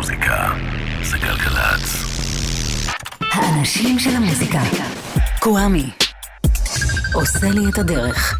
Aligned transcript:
המוזיקה 0.00 0.52
זה 1.02 1.18
גלגלצ. 1.18 2.04
האנשים 3.32 3.98
של 3.98 4.10
המוזיקה. 4.10 4.60
קוואמי. 5.38 5.90
עושה 7.14 7.50
לי 7.50 7.60
את 7.72 7.78
הדרך. 7.78 8.38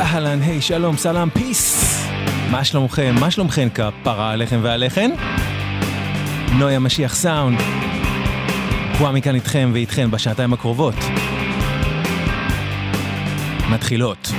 אהלן, 0.00 0.42
היי, 0.42 0.60
שלום, 0.60 0.96
סלאם, 0.96 1.30
פיס. 1.30 1.96
מה 2.50 2.64
שלומכם? 2.64 3.14
מה 3.20 3.30
שלומכם 3.30 3.68
כפרה 3.74 4.32
עליכם 4.32 4.60
ועליכן? 4.62 5.10
נויה 6.58 6.78
משיח 6.78 7.14
סאונד. 7.14 7.60
קוואמי 8.98 9.22
כאן 9.22 9.34
איתכם 9.34 9.70
ואיתכן 9.72 10.10
בשעתיים 10.10 10.52
הקרובות. 10.52 10.94
מתחילות. 13.70 14.32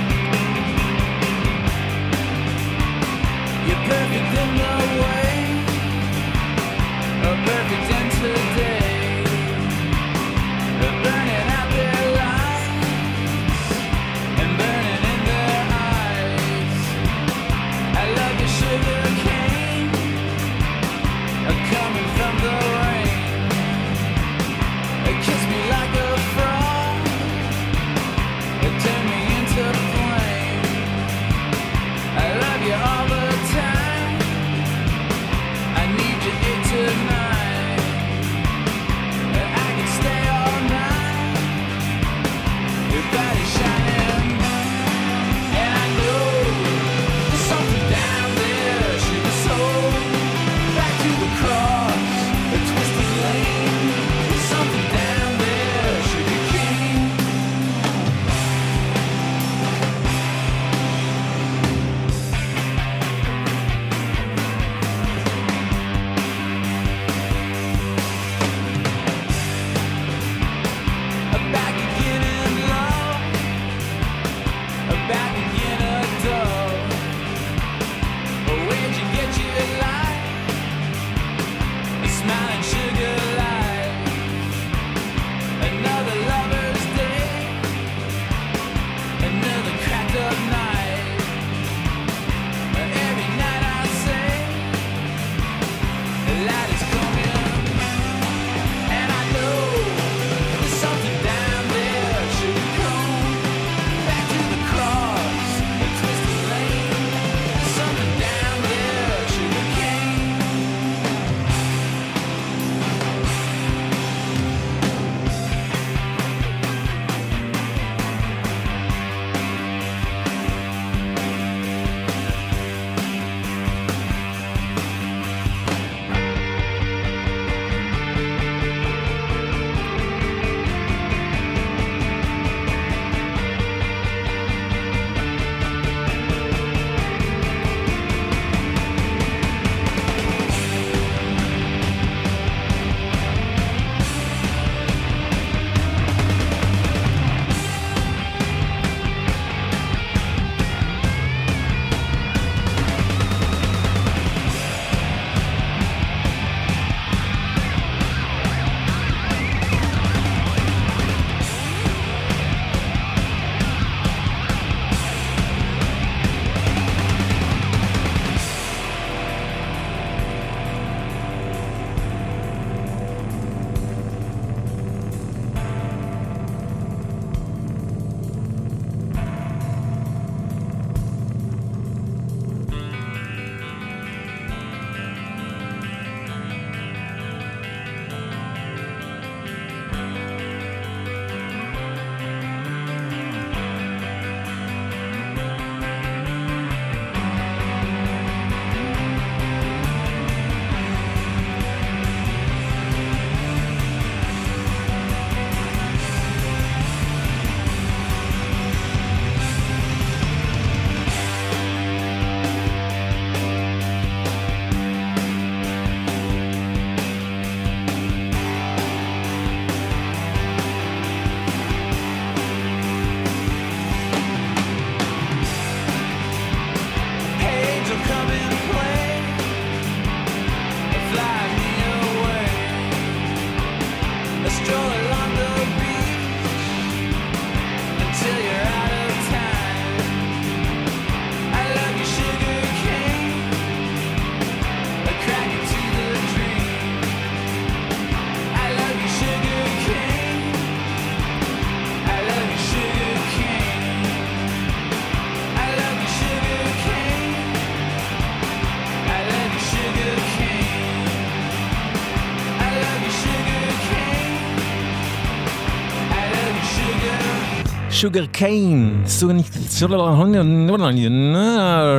Sugar 268.00 268.26
Kane, 268.26 269.04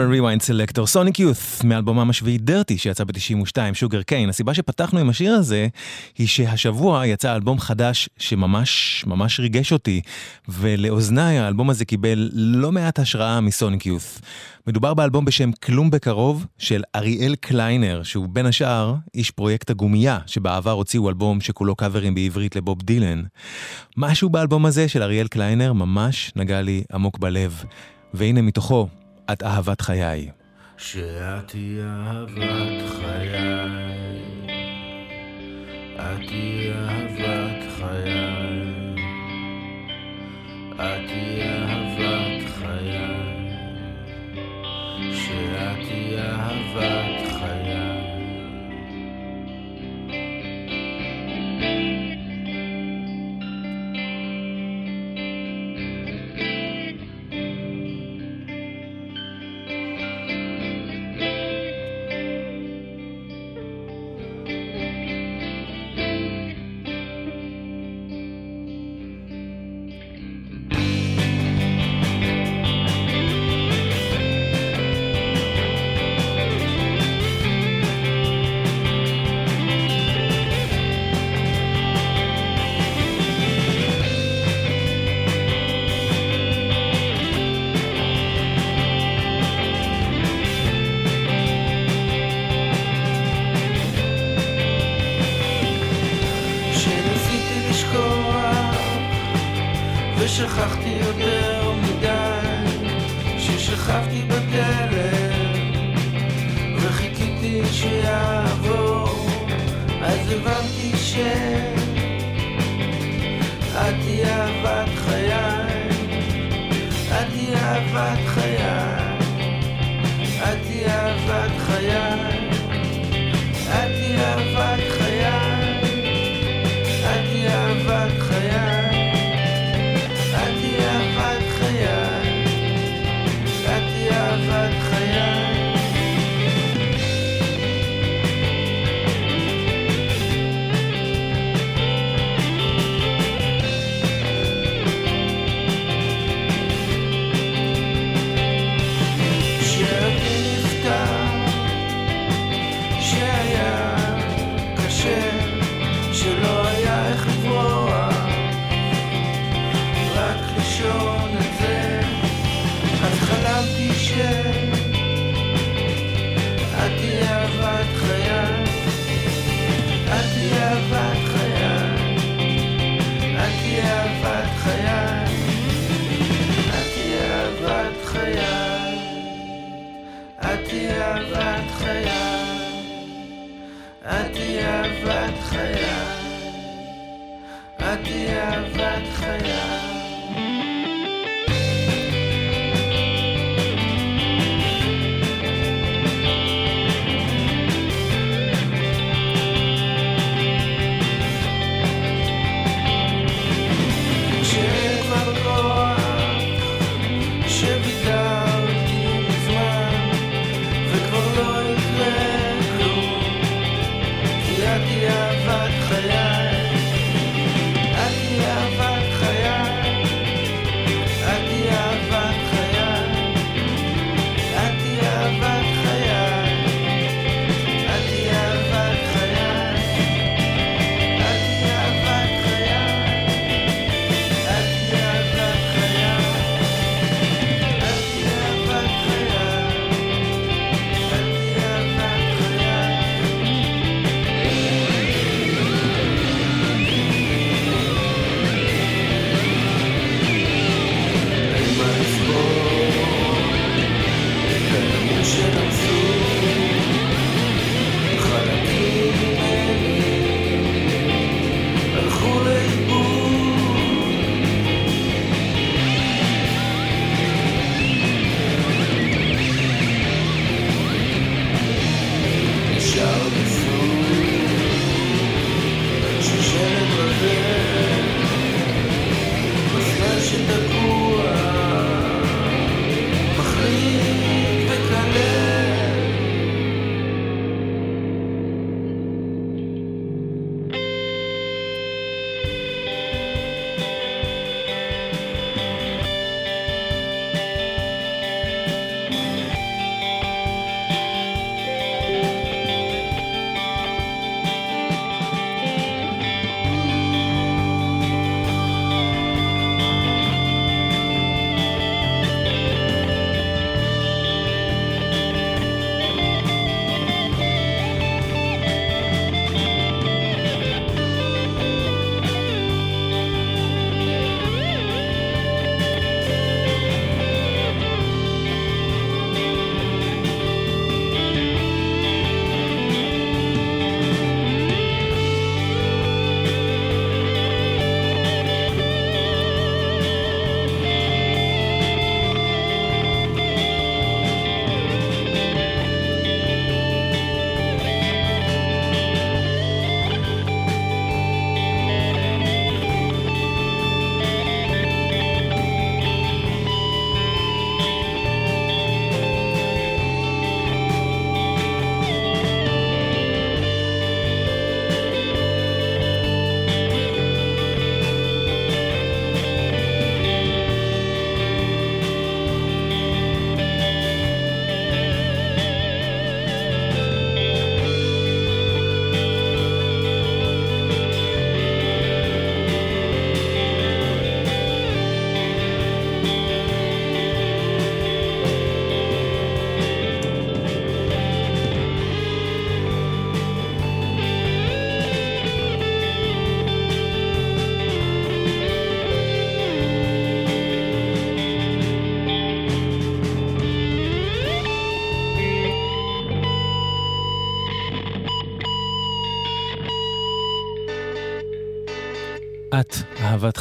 rewind 0.10 0.42
selector, 0.42 0.88
Sonic 0.88 1.20
Youth 1.20 1.38
מאלבומם 1.64 2.10
השביעי 2.10 2.38
Dirty 2.38 2.78
שיצא 2.78 3.04
ב-92, 3.04 3.58
Sugar 3.74 4.02
Kane. 4.02 4.30
הסיבה 4.30 4.54
שפתחנו 4.54 5.00
עם 5.00 5.10
השיר 5.10 5.34
הזה 5.34 5.68
היא 6.18 6.28
שהשבוע 6.28 7.08
יצא 7.08 7.36
אלבום 7.36 7.60
חדש 7.60 8.10
שממש 8.18 9.04
ממש 9.08 9.40
ריגש 9.40 9.74
אותי, 9.74 10.02
ולאוזניי 10.50 11.40
האלבום 11.40 11.70
הזה 11.70 11.86
קיבל 11.86 12.30
לא 12.34 12.72
מעט 12.72 13.00
השראה 13.00 13.42
מ 13.42 13.49
Sonic 13.49 13.86
Youth. 13.86 14.20
מדובר 14.68 14.94
באלבום 14.94 15.26
בשם 15.26 15.52
כלום 15.52 15.92
בקרוב 15.92 16.46
של 16.58 16.84
אריאל 16.96 17.36
קליינר, 17.36 18.04
שהוא 18.04 18.28
בין 18.30 18.46
השאר 18.46 18.96
איש 19.16 19.32
פרויקט 19.32 19.70
הגומייה, 19.70 20.20
שבעבר 20.26 20.72
הוציאו 20.72 21.10
אלבום 21.10 21.42
שכולו 21.42 21.76
קאברים 21.76 22.16
בעברית 22.16 22.56
לבוב 22.56 22.82
דילן. 22.82 23.24
משהו 23.98 24.30
באלבום 24.30 24.66
הזה 24.66 24.88
של 24.88 25.04
אריאל 25.04 25.28
קליינר 25.28 25.74
ממש 25.74 26.32
נגע 26.36 26.62
לי 26.62 26.84
עמוק 26.94 27.20
בלב. 27.20 27.64
והנה 28.14 28.42
מתוכו, 28.42 28.88
את 29.32 29.44
אהבת 29.44 29.82
חיי. 29.82 30.30
שאת 30.78 31.52
היא 31.52 31.82
אהבת 31.82 32.90
חיי, 32.90 33.34
את 35.96 36.30
היא 36.32 36.72
אהבת 36.72 37.64
חיי, 37.78 38.96
את 40.76 41.10
היא 41.10 41.44
אהבת 41.44 42.50
חיי, 42.58 43.29
שאת 45.14 45.88
היא 45.90 46.18
אהבת 46.18 47.29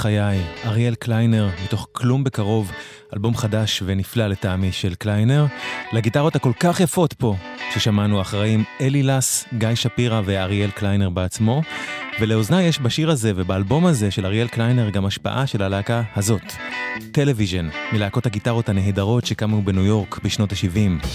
חיי, 0.08 0.42
אריאל 0.64 0.94
קליינר, 0.94 1.48
מתוך 1.64 1.88
כלום 1.92 2.24
בקרוב, 2.24 2.72
אלבום 3.14 3.36
חדש 3.36 3.82
ונפלא 3.86 4.26
לטעמי 4.26 4.72
של 4.72 4.94
קליינר. 4.94 5.46
לגיטרות 5.92 6.36
הכל 6.36 6.52
כך 6.60 6.80
יפות 6.80 7.12
פה, 7.12 7.36
ששמענו 7.74 8.20
אחראים 8.20 8.64
אלי 8.80 9.02
לס, 9.02 9.44
גיא 9.58 9.74
שפירא 9.74 10.20
ואריאל 10.24 10.70
קליינר 10.70 11.10
בעצמו, 11.10 11.62
ולאוזני 12.20 12.62
יש 12.62 12.80
בשיר 12.80 13.10
הזה 13.10 13.32
ובאלבום 13.36 13.86
הזה 13.86 14.10
של 14.10 14.26
אריאל 14.26 14.48
קליינר 14.48 14.90
גם 14.90 15.06
השפעה 15.06 15.46
של 15.46 15.62
הלהקה 15.62 16.02
הזאת, 16.16 16.52
Television, 17.12 17.68
מלהקות 17.92 18.26
הגיטרות 18.26 18.68
הנהדרות 18.68 19.26
שקמו 19.26 19.62
בניו 19.62 19.84
יורק 19.84 20.18
בשנות 20.24 20.52
ה-70. 20.52 21.06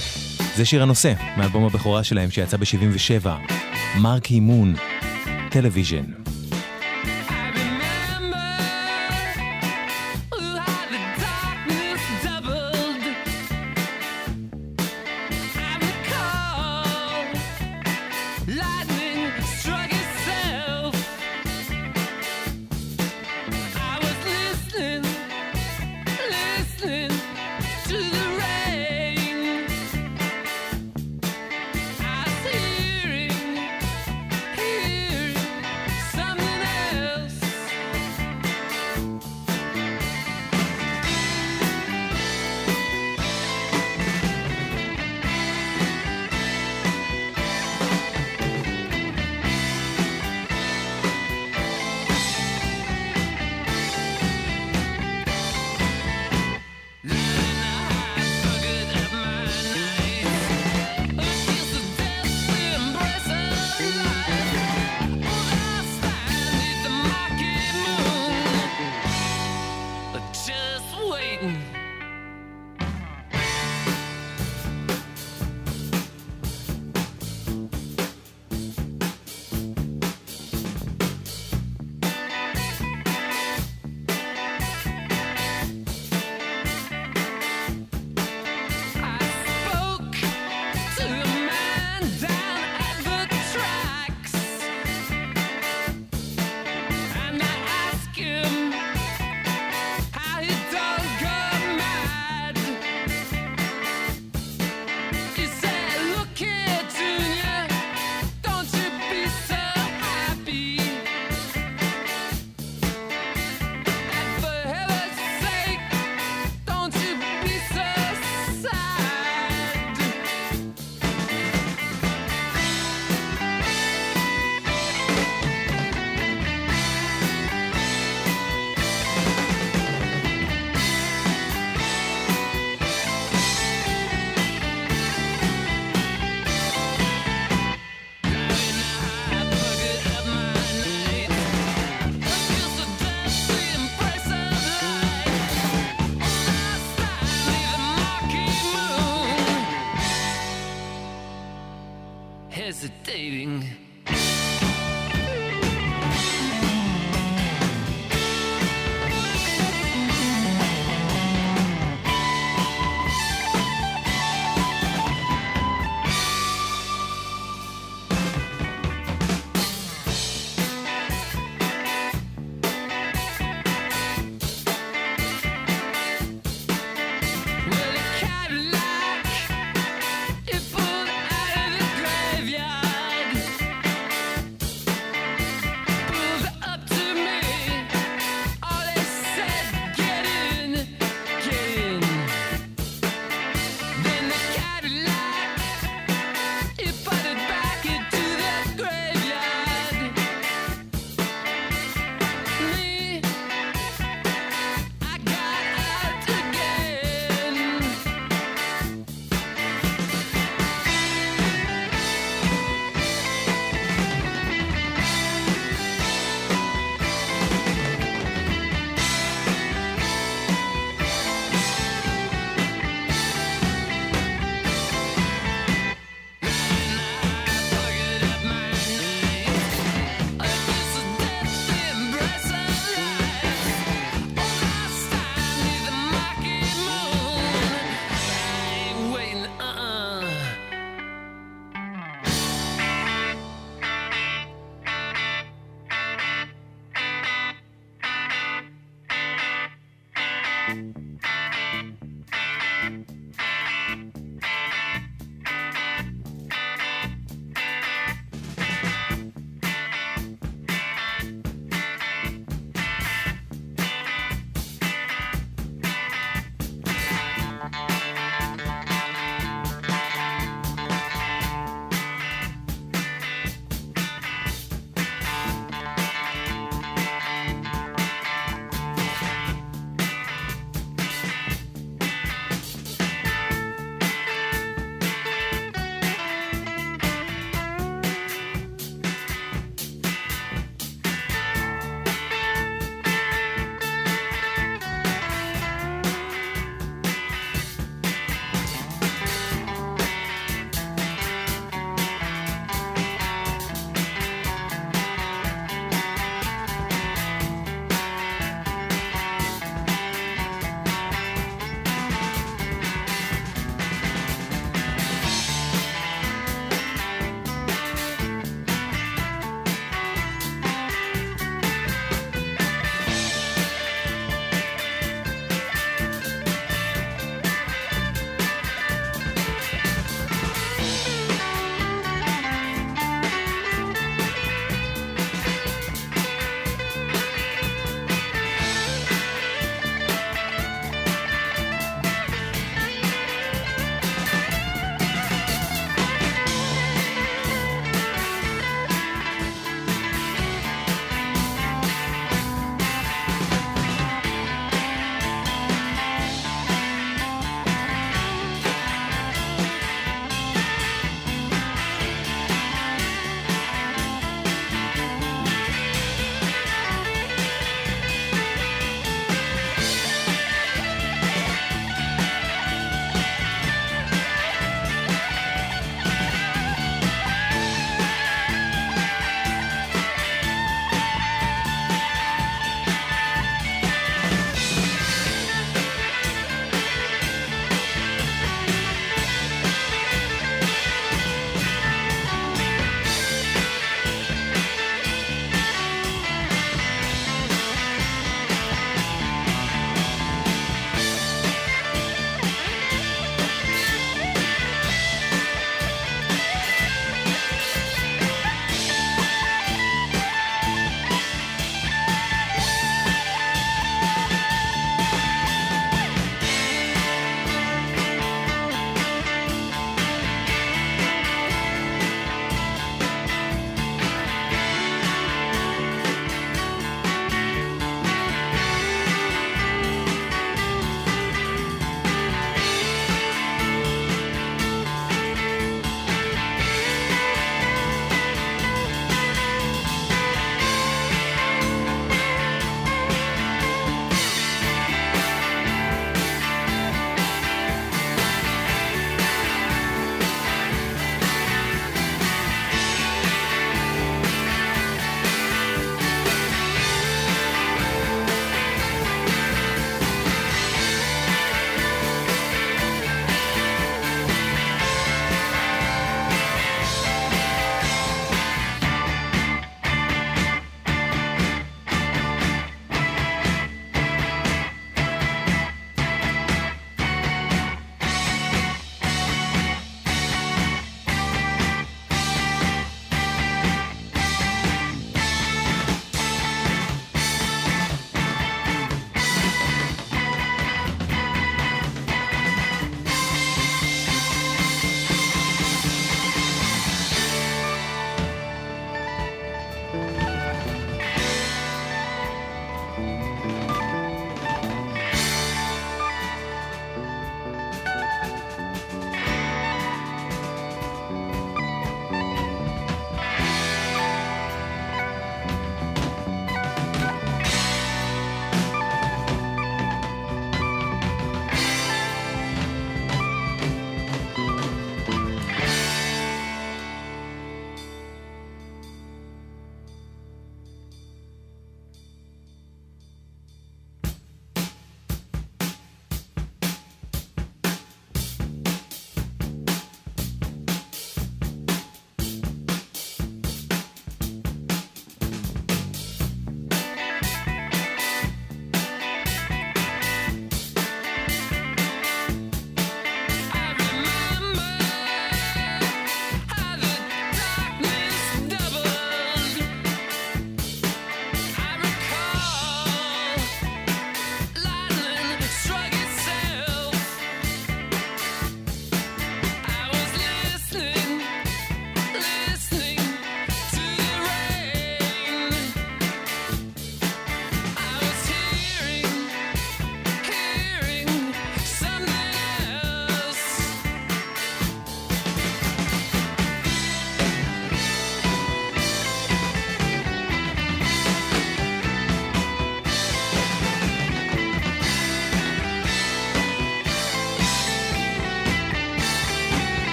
זה 0.56 0.66
שיר 0.66 0.84
הנושא 0.84 1.14
מאלבום 1.38 1.66
הבכורה 1.66 2.04
שלהם 2.04 2.32
שיצא 2.32 2.58
ב-77, 2.58 3.28
מרקי 4.00 4.40
מון, 4.40 4.74
טלוויז'ן. 5.50 6.23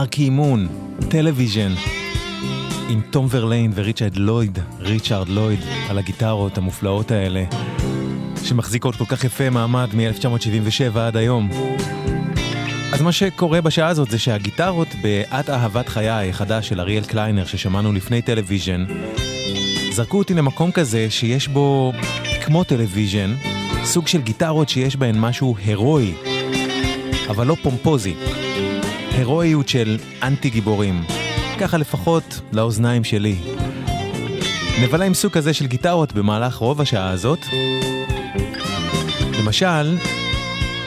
Marquee 0.00 0.30
Moon, 0.30 0.68
Television, 1.08 1.72
עם 2.88 3.00
תום 3.10 3.26
ורליין 3.30 3.72
וריצ'רד 3.74 4.16
לויד, 4.16 4.58
ריצ'רד 4.78 5.28
לויד, 5.28 5.60
על 5.88 5.98
הגיטרות 5.98 6.58
המופלאות 6.58 7.10
האלה, 7.10 7.44
שמחזיקות 8.44 8.96
כל 8.96 9.04
כך 9.04 9.24
יפה 9.24 9.50
מעמד 9.50 9.88
מ-1977 9.94 10.98
עד 10.98 11.16
היום. 11.16 11.50
אז 12.92 13.02
מה 13.02 13.12
שקורה 13.12 13.60
בשעה 13.60 13.88
הזאת 13.88 14.10
זה 14.10 14.18
שהגיטרות 14.18 14.88
ב"את 15.02 15.50
אהבת 15.50 15.88
חיי" 15.88 16.30
החדש 16.30 16.68
של 16.68 16.80
אריאל 16.80 17.04
קליינר 17.04 17.44
ששמענו 17.44 17.92
לפני 17.92 18.22
Television, 18.22 18.84
זרקו 19.92 20.18
אותי 20.18 20.34
למקום 20.34 20.72
כזה 20.72 21.10
שיש 21.10 21.48
בו, 21.48 21.92
כמו 22.44 22.64
Television, 22.64 23.34
סוג 23.84 24.06
של 24.06 24.20
גיטרות 24.20 24.68
שיש 24.68 24.96
בהן 24.96 25.18
משהו 25.18 25.56
הירואי, 25.64 26.14
אבל 27.28 27.46
לא 27.46 27.56
פומפוזי. 27.62 28.14
הירואיות 29.20 29.68
של 29.68 29.98
אנטי 30.22 30.50
גיבורים. 30.50 31.02
ככה 31.58 31.76
לפחות 31.76 32.40
לאוזניים 32.52 33.04
שלי. 33.04 33.36
נבלה 34.82 35.04
עם 35.04 35.14
סוג 35.14 35.32
כזה 35.32 35.54
של 35.54 35.66
גיטרות 35.66 36.12
במהלך 36.12 36.54
רוב 36.56 36.80
השעה 36.80 37.10
הזאת. 37.10 37.38
למשל, 39.38 39.96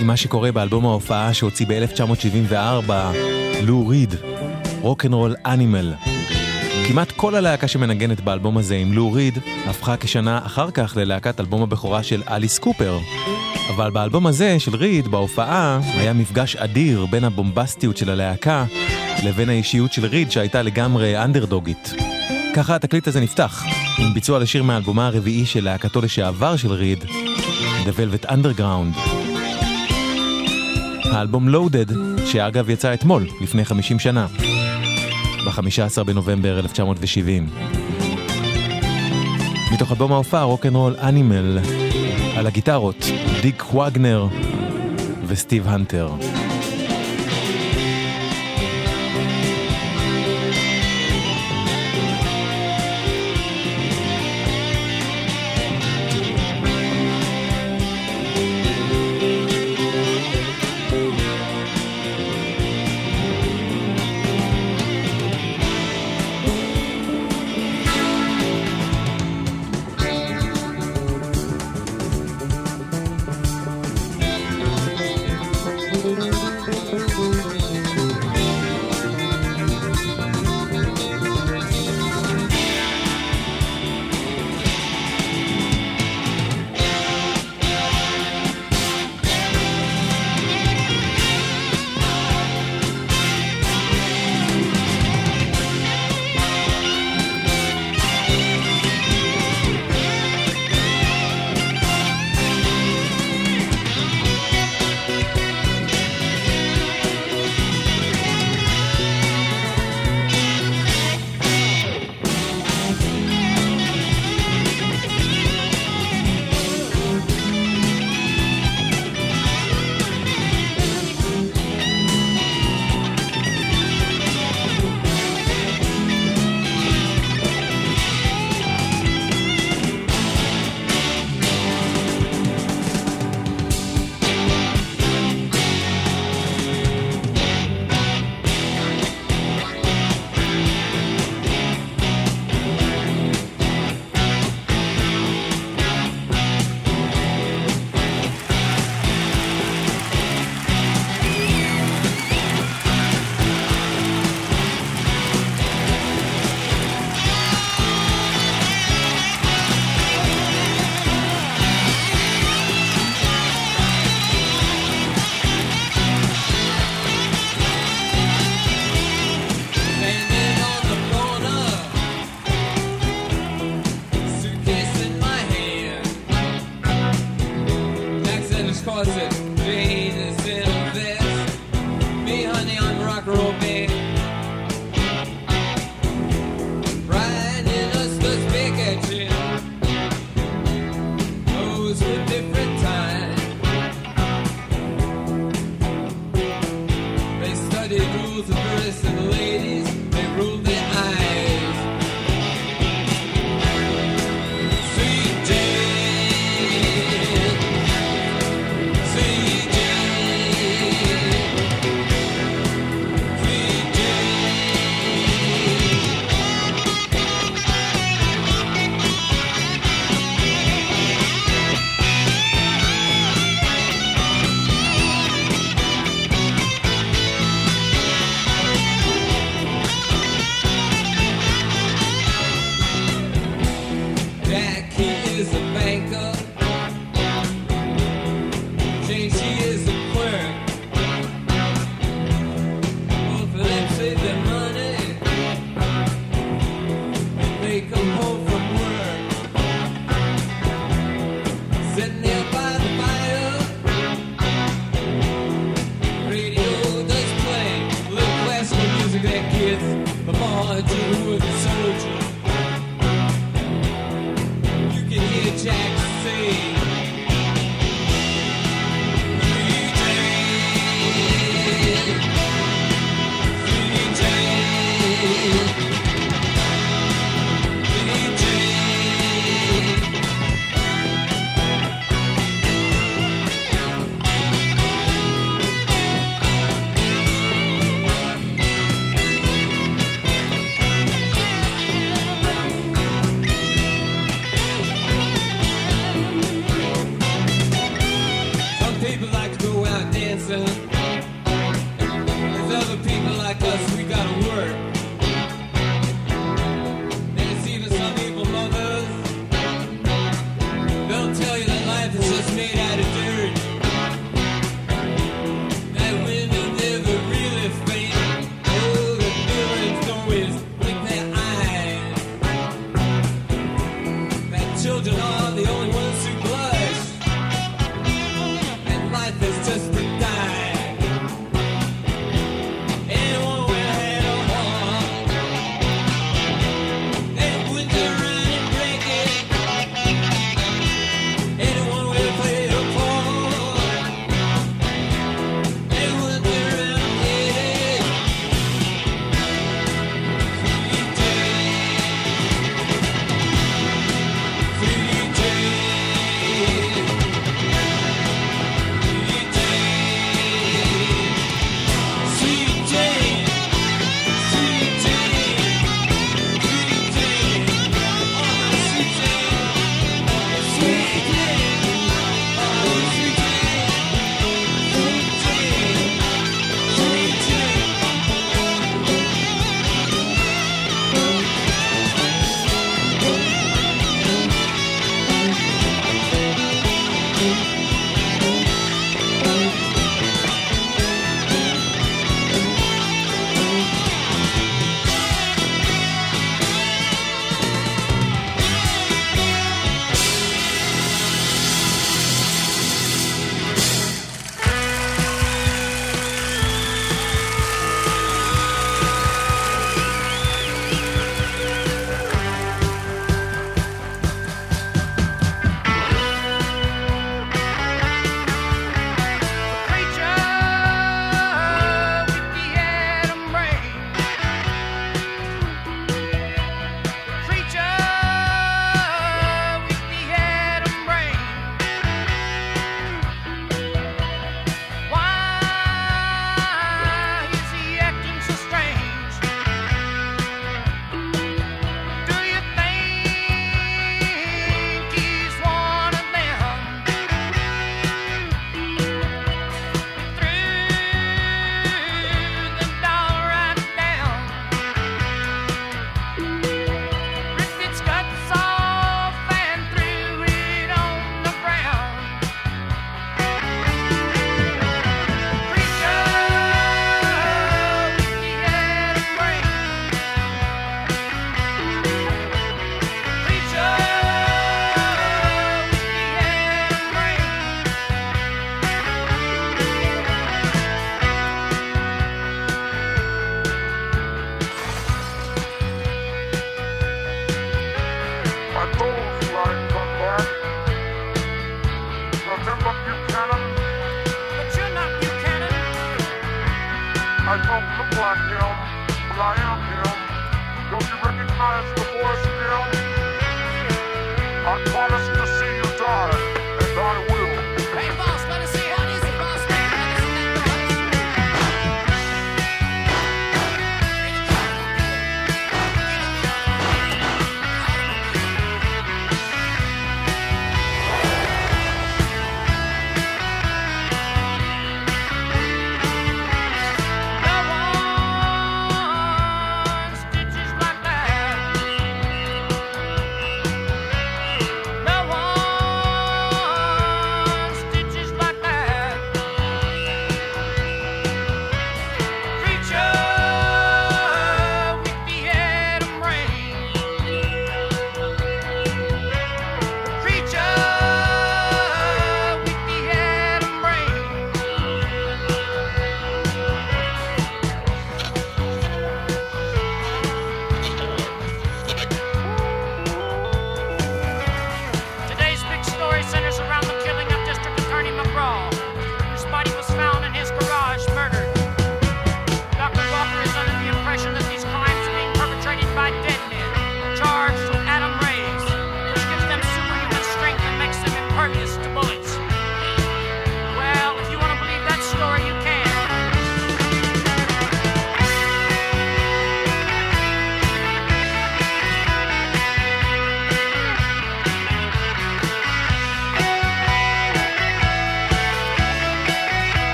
עם 0.00 0.06
מה 0.06 0.16
שקורה 0.16 0.52
באלבום 0.52 0.86
ההופעה 0.86 1.34
שהוציא 1.34 1.66
ב-1974, 1.68 2.92
לו 3.62 3.86
ריד, 3.86 4.14
רוקנרול 4.80 5.34
אנימל. 5.46 5.94
כמעט 6.88 7.12
כל 7.12 7.34
הלהקה 7.34 7.68
שמנגנת 7.68 8.20
באלבום 8.20 8.58
הזה 8.58 8.76
עם 8.76 8.92
לו 8.92 9.12
ריד 9.12 9.38
הפכה 9.66 9.96
כשנה 9.96 10.38
אחר 10.46 10.70
כך 10.70 10.96
ללהקת 10.96 11.40
אלבום 11.40 11.62
הבכורה 11.62 12.02
של 12.02 12.22
אליס 12.28 12.58
קופר. 12.58 12.98
אבל 13.76 13.90
באלבום 13.90 14.26
הזה 14.26 14.58
של 14.58 14.76
ריד, 14.76 15.08
בהופעה, 15.08 15.80
היה 15.82 16.12
מפגש 16.12 16.56
אדיר 16.56 17.06
בין 17.06 17.24
הבומבסטיות 17.24 17.96
של 17.96 18.10
הלהקה 18.10 18.64
לבין 19.24 19.48
האישיות 19.48 19.92
של 19.92 20.06
ריד 20.06 20.30
שהייתה 20.30 20.62
לגמרי 20.62 21.24
אנדרדוגית. 21.24 21.94
ככה 22.54 22.74
התקליט 22.74 23.08
הזה 23.08 23.20
נפתח, 23.20 23.64
עם 23.98 24.14
ביצוע 24.14 24.38
לשיר 24.38 24.62
מהאלבומה 24.62 25.06
הרביעי 25.06 25.46
של 25.46 25.64
להקתו 25.64 26.00
לשעבר 26.00 26.56
של 26.56 26.72
ריד, 26.72 27.04
The 27.84 27.98
Velvet 27.98 28.30
Underground. 28.30 28.98
האלבום 31.04 31.54
Loaded, 31.54 31.92
שאגב 32.26 32.70
יצא 32.70 32.94
אתמול, 32.94 33.26
לפני 33.40 33.64
50 33.64 33.98
שנה, 33.98 34.26
ב-15 35.46 36.04
בנובמבר 36.04 36.58
1970. 36.58 37.48
מתוך 39.72 39.90
אלבום 39.90 40.12
ההופעה 40.12 40.42
רוקנרול 40.42 40.96
אנימל, 41.02 41.58
על 42.36 42.46
הגיטרות, 42.46 43.04
דיק 43.44 43.74
ווגנר 43.74 44.26
וסטיב 45.26 45.68
הנטר. 45.68 46.08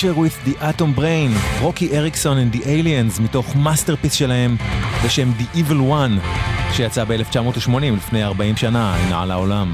Creature 0.00 0.18
with 0.18 0.48
the 0.48 0.62
Atom 0.62 0.98
Brain, 0.98 1.60
רוקי 1.60 1.98
אריקסון 1.98 2.38
and 2.38 2.56
the 2.56 2.60
Aliens, 2.60 3.22
מתוך 3.22 3.56
masterpiece 3.56 4.12
שלהם 4.12 4.56
בשם 5.04 5.32
The 5.38 5.56
Evil 5.56 5.90
One, 5.90 6.26
שיצא 6.72 7.04
ב-1980, 7.04 7.96
לפני 7.96 8.24
40 8.24 8.56
שנה, 8.56 8.94
הנה 8.94 9.22
על 9.22 9.30
העולם. 9.30 9.72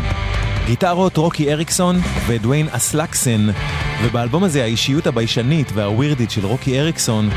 גיטרות 0.66 1.16
רוקי 1.16 1.53
אריקסון 1.53 1.97
ודוויין 2.27 2.68
אסלקסן, 2.70 3.47
ובאלבום 4.03 4.45
הזה 4.45 4.62
האישיות 4.62 5.07
הביישנית 5.07 5.72
והווירדית 5.74 6.31
של 6.31 6.47
רוקי 6.47 6.81
אריקסון, 6.81 7.29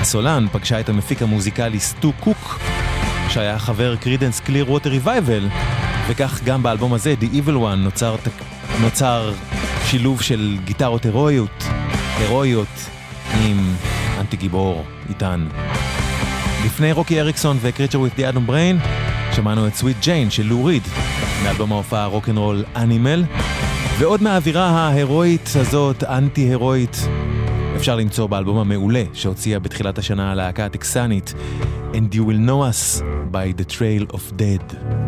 הסולן 0.00 0.46
פגשה 0.52 0.80
את 0.80 0.88
המפיק 0.88 1.22
המוזיקלי 1.22 1.80
סטו 1.80 2.12
קוק, 2.20 2.58
שהיה 3.28 3.58
חבר 3.58 3.96
Creedence 3.96 4.40
Clearwater 4.40 4.90
Revival, 4.90 5.48
וכך 6.08 6.40
גם 6.44 6.62
באלבום 6.62 6.94
הזה, 6.94 7.14
The 7.20 7.24
Evil 7.24 7.56
One, 7.56 7.76
נוצר, 7.76 8.16
נוצר 8.80 9.32
שילוב 9.86 10.22
של 10.22 10.56
גיטרות 10.64 11.04
הירואיות, 11.04 11.65
הירואיות 12.18 12.88
עם 13.44 13.74
אנטי 14.20 14.36
גיבור 14.36 14.84
איתן. 15.08 15.46
לפני 16.66 16.92
רוקי 16.92 17.20
אריקסון 17.20 17.58
וקריצ'ר 17.60 17.98
with 17.98 18.18
the 18.18 18.22
Adam 18.22 18.50
Brain, 18.50 18.86
שמענו 19.32 19.66
את 19.66 19.74
סוויט 19.74 19.96
ג'יין 20.02 20.30
של 20.30 20.46
לו 20.46 20.64
ריד, 20.64 20.82
מאלבום 21.44 21.72
ההופעה 21.72 22.06
רוקנרול 22.06 22.64
אנימל, 22.76 23.24
ועוד 23.98 24.22
מהאווירה 24.22 24.66
ההירואית 24.66 25.50
הזאת, 25.60 26.04
אנטי-הירואית, 26.04 26.96
אפשר 27.76 27.96
למצוא 27.96 28.26
באלבום 28.26 28.58
המעולה 28.58 29.04
שהוציאה 29.14 29.58
בתחילת 29.58 29.98
השנה 29.98 30.32
הלהקה 30.32 30.66
הטקסנית, 30.66 31.34
And 31.92 32.14
You 32.14 32.18
Will 32.18 32.48
Know 32.48 32.70
Us 32.70 33.02
by 33.32 33.60
The 33.60 33.72
Trail 33.72 34.14
of 34.14 34.40
Dead. 34.40 35.05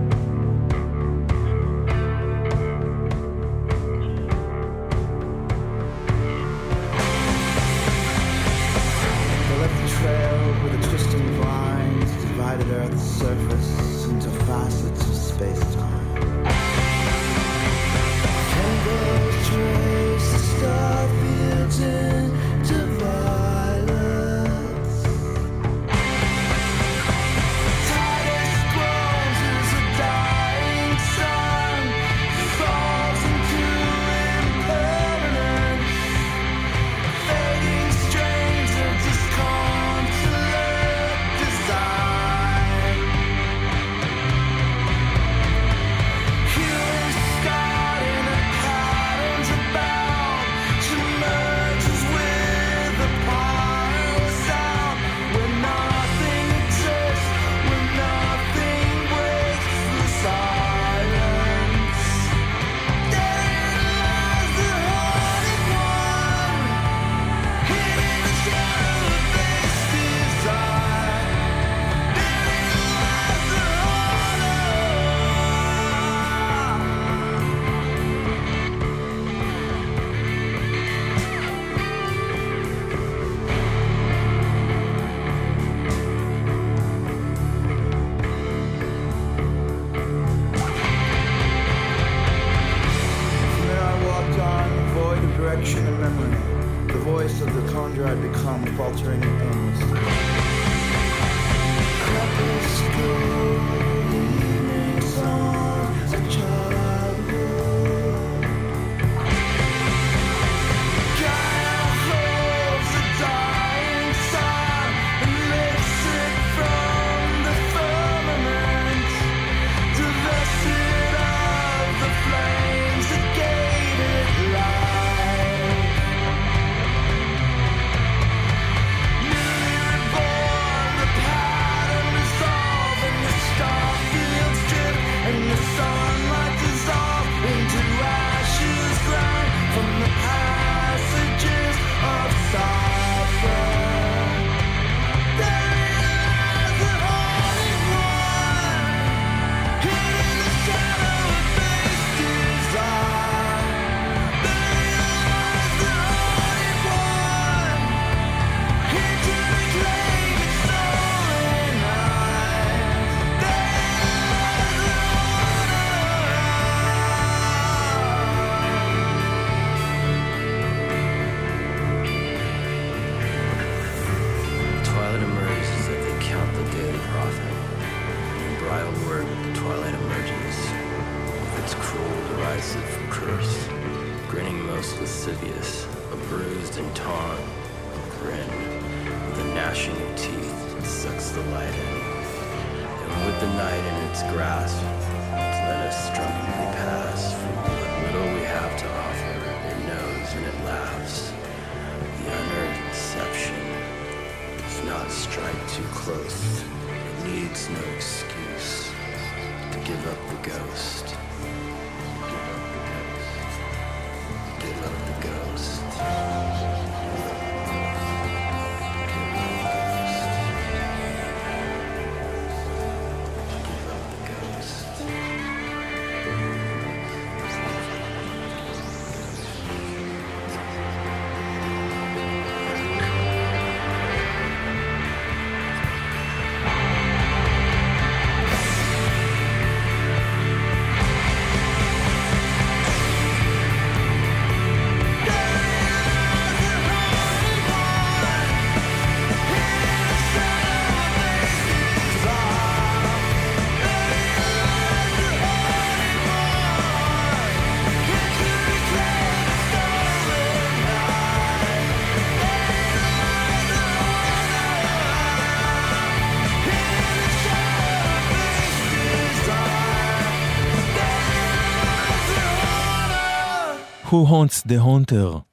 Who 274.11 274.25
Haunts 274.25 274.63
the 274.63 274.79
Haunter? 274.81 275.45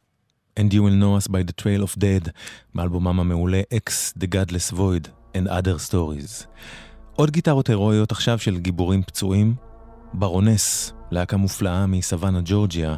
And 0.55 0.73
You 0.73 0.83
Will 0.83 0.97
Know 1.03 1.17
Us 1.17 1.27
by 1.27 1.43
the 1.43 1.51
Trail 1.51 1.83
of 1.83 1.99
Dead, 1.99 2.31
באלבומם 2.75 3.19
המעולה 3.19 3.61
X, 3.73 4.13
The 4.19 4.27
Godless 4.27 4.71
Void 4.71 5.09
and 5.33 5.47
Other 5.47 5.89
Stories. 5.89 6.47
עוד 7.15 7.31
גיטרות 7.31 7.69
הירואיות 7.69 8.11
עכשיו 8.11 8.39
של 8.39 8.57
גיבורים 8.57 9.03
פצועים, 9.03 9.55
Baroness, 10.13 10.93
להקה 11.11 11.37
מופלאה 11.37 11.85
מסוואנה 11.85 12.39
ג'ורג'יה, 12.45 12.95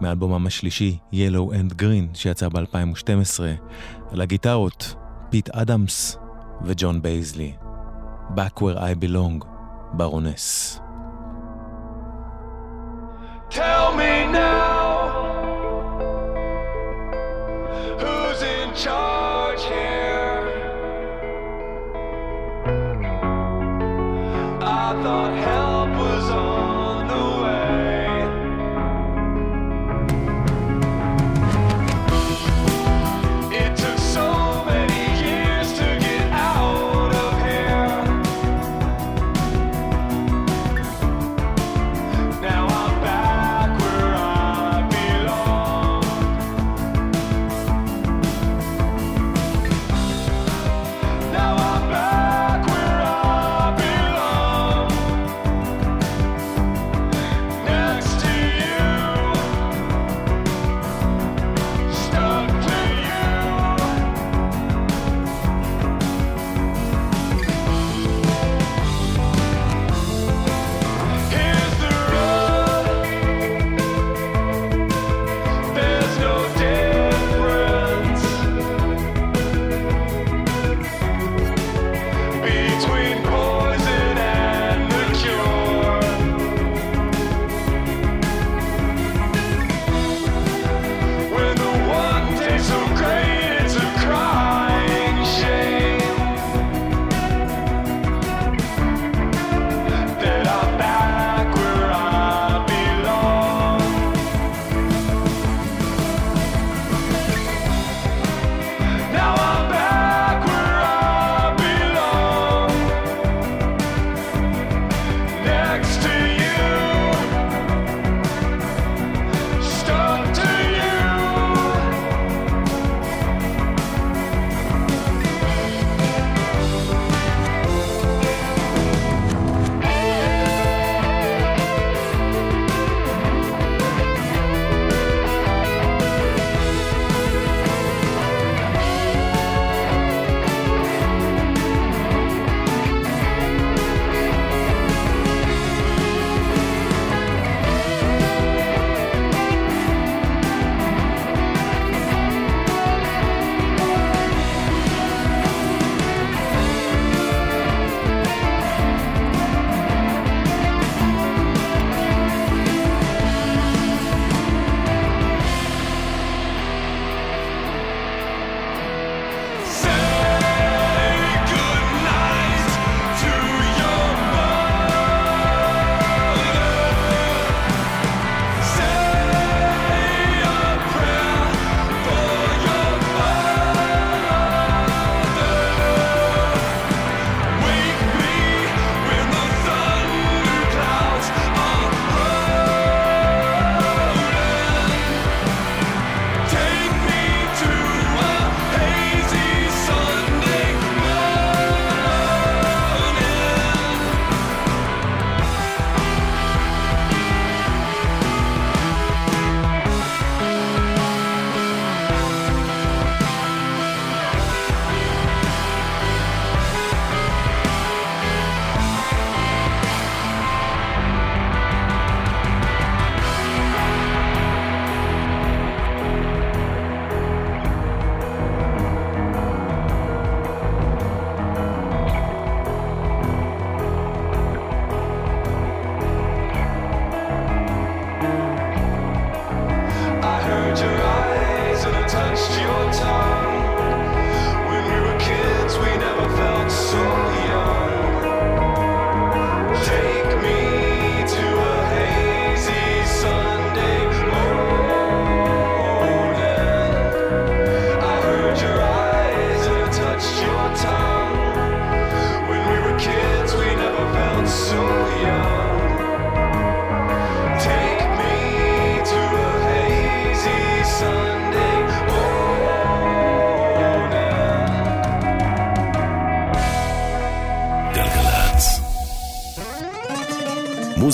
מאלבומם 0.00 0.46
השלישי 0.46 0.98
Yellow 1.12 1.52
and 1.52 1.82
Green 1.82 2.14
שיצא 2.14 2.48
ב-2012, 2.48 3.40
על 4.10 4.20
הגיטרות 4.20 4.94
פיט 5.30 5.50
אדמס 5.50 6.16
וג'ון 6.64 7.02
בייזלי. 7.02 7.52
Back 8.34 8.58
Where 8.58 8.78
I 8.78 9.04
Belong, 9.04 9.46
Baroness. 9.92 10.80
Thought. 25.04 25.43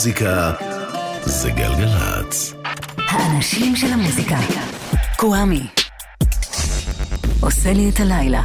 המוזיקה 0.01 0.53
זה 1.25 1.51
גלגלצ. 1.51 2.55
האנשים 2.97 3.77
של 3.77 3.93
המוזיקה. 3.93 4.37
קוואמי. 5.17 5.67
עושה 7.41 7.73
לי 7.73 7.91
את 7.91 8.01
הלילה. 8.01 8.43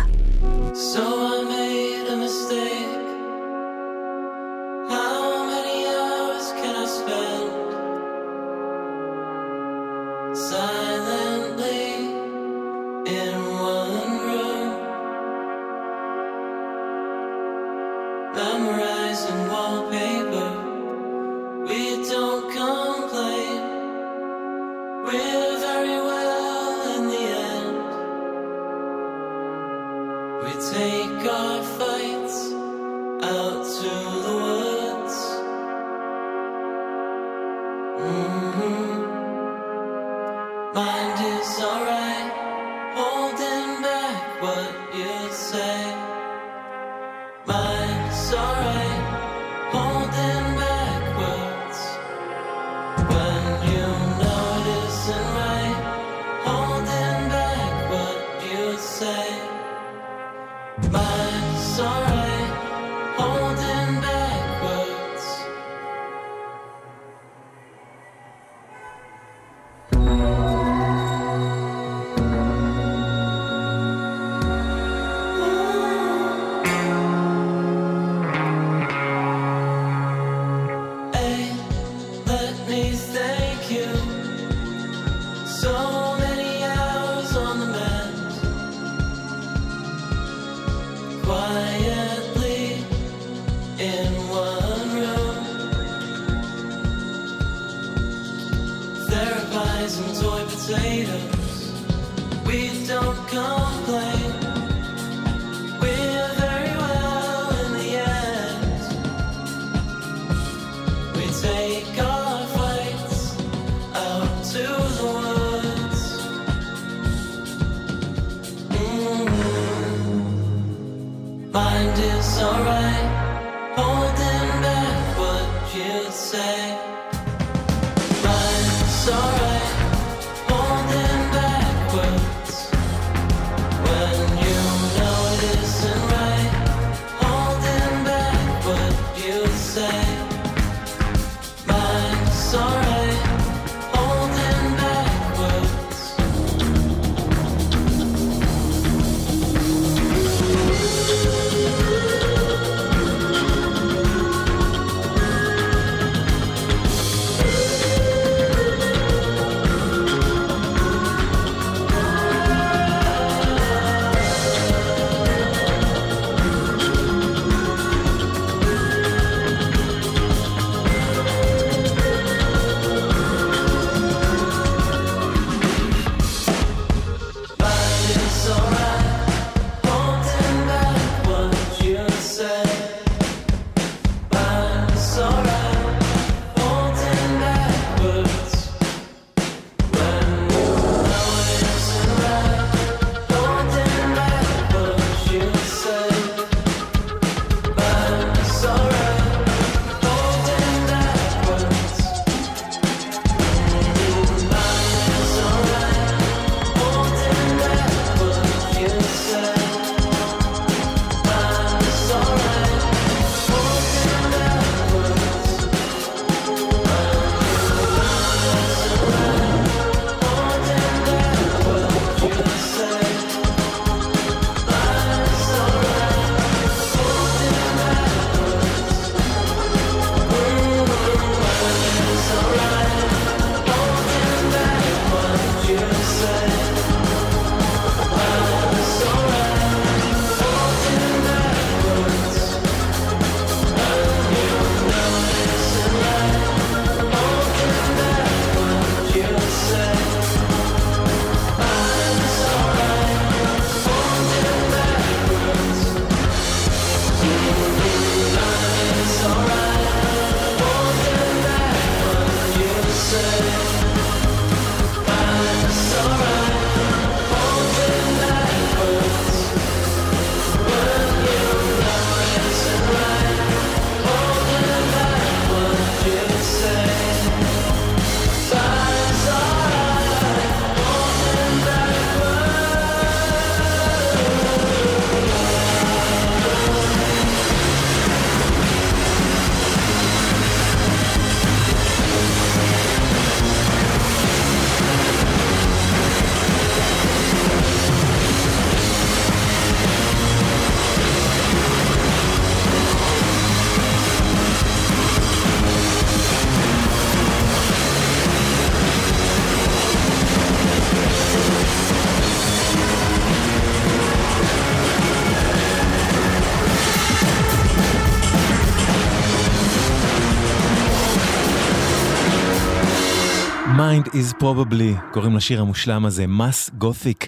Mind 323.96 324.08
is 324.08 324.42
probably, 324.42 325.14
קוראים 325.14 325.36
לשיר 325.36 325.62
המושלם 325.62 326.06
הזה, 326.06 326.28
מס 326.28 326.70
גותיק. 326.78 327.28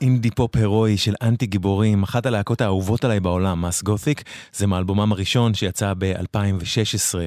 אינדי 0.00 0.30
פופ 0.30 0.56
הירואי 0.56 0.96
של 0.96 1.14
אנטי 1.22 1.46
גיבורים, 1.46 2.02
אחת 2.02 2.26
הלהקות 2.26 2.60
האהובות 2.60 3.04
עליי 3.04 3.20
בעולם, 3.20 3.62
מס 3.62 3.82
גותיק, 3.82 4.22
זה 4.52 4.66
מאלבומם 4.66 5.12
הראשון 5.12 5.54
שיצא 5.54 5.92
ב-2016. 5.98 7.18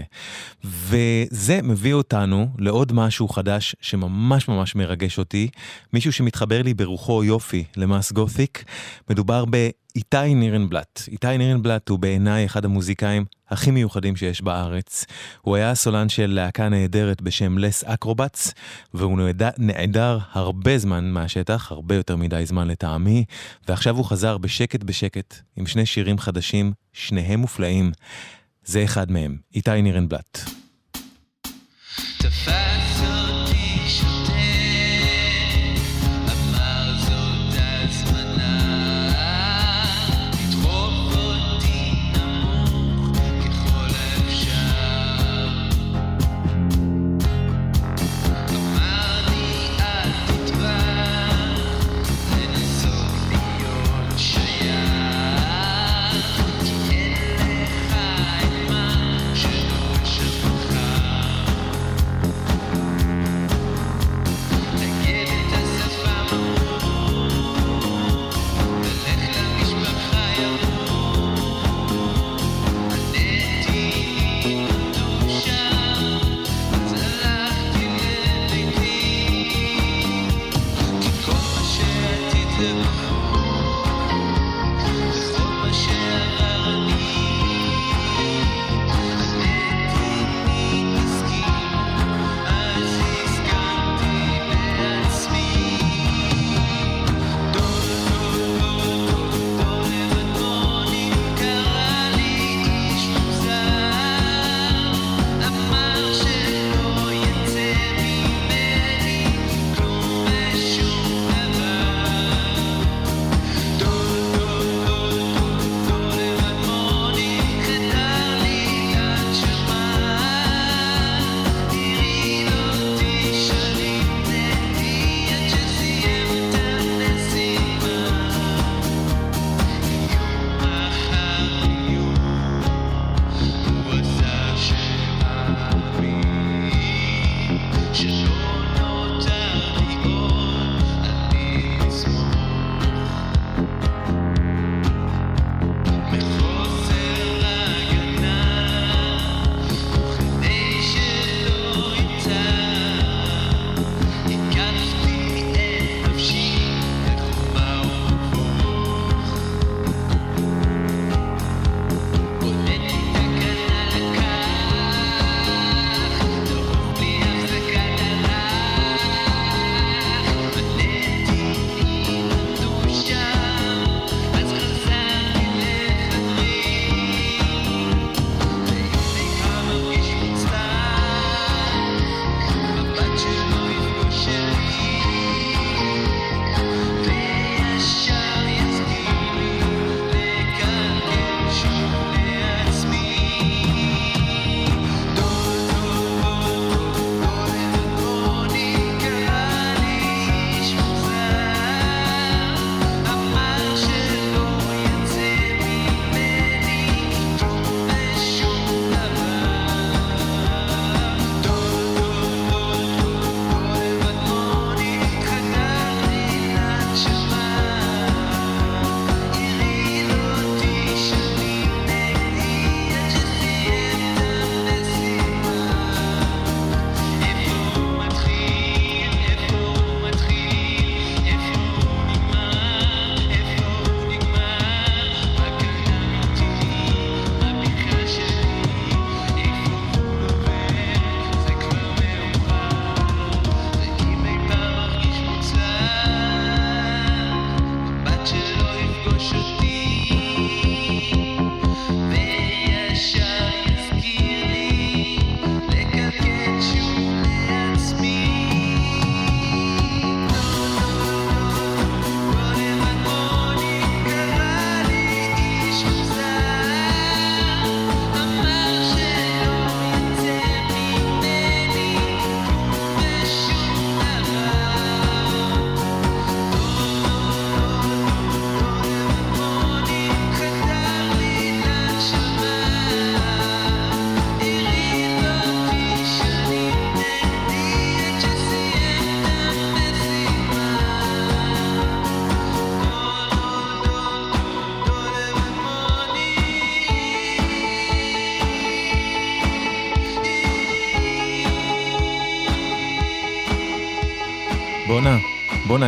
וזה 0.91 1.59
מביא 1.63 1.93
אותנו 1.93 2.47
לעוד 2.57 2.93
משהו 2.93 3.27
חדש 3.27 3.75
שממש 3.81 4.47
ממש 4.47 4.75
מרגש 4.75 5.19
אותי, 5.19 5.47
מישהו 5.93 6.13
שמתחבר 6.13 6.61
לי 6.61 6.73
ברוחו 6.73 7.23
יופי 7.23 7.63
למס 7.77 8.11
גותיק, 8.11 8.63
מדובר 9.09 9.45
באיתי 9.45 10.33
נירנבלט. 10.35 11.01
איתי 11.07 11.37
נירנבלט 11.37 11.89
הוא 11.89 11.99
בעיניי 11.99 12.45
אחד 12.45 12.65
המוזיקאים 12.65 13.25
הכי 13.49 13.71
מיוחדים 13.71 14.15
שיש 14.15 14.41
בארץ. 14.41 15.05
הוא 15.41 15.55
היה 15.55 15.71
הסולן 15.71 16.09
של 16.09 16.31
להקה 16.31 16.69
נהדרת 16.69 17.21
בשם 17.21 17.57
לס 17.57 17.83
אקרובטס, 17.83 18.53
והוא 18.93 19.17
נעדר, 19.17 19.49
נעדר 19.57 20.17
הרבה 20.31 20.77
זמן 20.77 21.11
מהשטח, 21.11 21.71
הרבה 21.71 21.95
יותר 21.95 22.15
מדי 22.15 22.45
זמן 22.45 22.67
לטעמי, 22.67 23.25
ועכשיו 23.67 23.97
הוא 23.97 24.05
חזר 24.05 24.37
בשקט 24.37 24.83
בשקט 24.83 25.35
עם 25.55 25.67
שני 25.67 25.85
שירים 25.85 26.17
חדשים, 26.17 26.73
שניהם 26.93 27.39
מופלאים. 27.39 27.91
זה 28.65 28.83
אחד 28.83 29.11
מהם, 29.11 29.37
איתי 29.55 29.81
נירנבלט. 29.81 30.61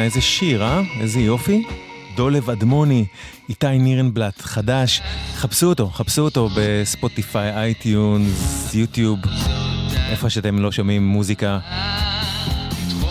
איזה 0.03 0.21
שיר, 0.21 0.63
אה? 0.63 0.81
איזה 0.99 1.19
יופי. 1.19 1.63
דולב 2.15 2.49
אדמוני, 2.49 3.05
איתי 3.49 3.77
נירנבלט, 3.77 4.41
חדש. 4.41 5.01
חפשו 5.35 5.65
אותו, 5.65 5.89
חפשו 5.89 6.21
אותו 6.21 6.49
בספוטיפיי, 6.55 7.55
אייטיונס, 7.55 8.75
יוטיוב, 8.75 9.19
איפה 10.09 10.29
שאתם 10.29 10.59
לא 10.59 10.71
שומעים 10.71 11.07
מוזיקה. 11.07 11.59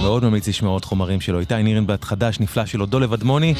מאוד 0.02 0.24
ממליץ 0.24 0.48
לשמוע 0.48 0.72
עוד 0.72 0.84
חומרים 0.84 1.20
שלו. 1.20 1.40
איתי 1.40 1.62
נירנבלט, 1.62 2.04
חדש, 2.04 2.40
נפלא 2.40 2.66
שלו, 2.66 2.86
דולב 2.86 3.12
אדמוני. 3.12 3.54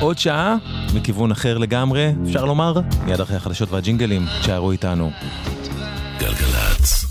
עוד 0.00 0.18
שעה, 0.18 0.56
מכיוון 0.94 1.30
אחר 1.30 1.58
לגמרי, 1.58 2.12
אפשר 2.26 2.44
לומר, 2.44 2.80
מיד 3.04 3.20
אחרי 3.20 3.36
החדשות 3.36 3.70
והג'ינגלים, 3.70 4.26
תשארו 4.40 4.72
איתנו. 4.72 5.10
גלגלצ. 6.18 7.04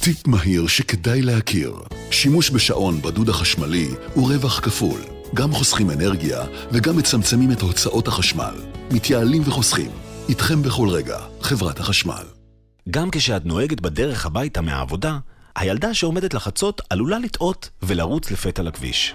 טיפ 0.00 0.26
מהיר 0.26 0.66
שכדאי 0.66 1.22
להכיר. 1.22 1.72
שימוש 2.10 2.50
בשעון 2.50 3.02
בדוד 3.02 3.28
החשמלי 3.28 3.88
הוא 4.14 4.32
רווח 4.32 4.60
כפול. 4.60 5.00
גם 5.34 5.52
חוסכים 5.52 5.90
אנרגיה 5.90 6.42
וגם 6.72 6.96
מצמצמים 6.96 7.52
את 7.52 7.60
הוצאות 7.60 8.08
החשמל. 8.08 8.54
מתייעלים 8.92 9.42
וחוסכים. 9.46 9.90
איתכם 10.28 10.62
בכל 10.62 10.88
רגע, 10.88 11.18
חברת 11.40 11.80
החשמל. 11.80 12.24
גם 12.90 13.10
כשאת 13.10 13.46
נוהגת 13.46 13.80
בדרך 13.80 14.26
הביתה 14.26 14.60
מהעבודה, 14.60 15.18
הילדה 15.56 15.94
שעומדת 15.94 16.34
לחצות 16.34 16.80
עלולה 16.90 17.18
לטעות 17.18 17.70
ולרוץ 17.82 18.30
לפתע 18.30 18.62
לכביש. 18.62 19.14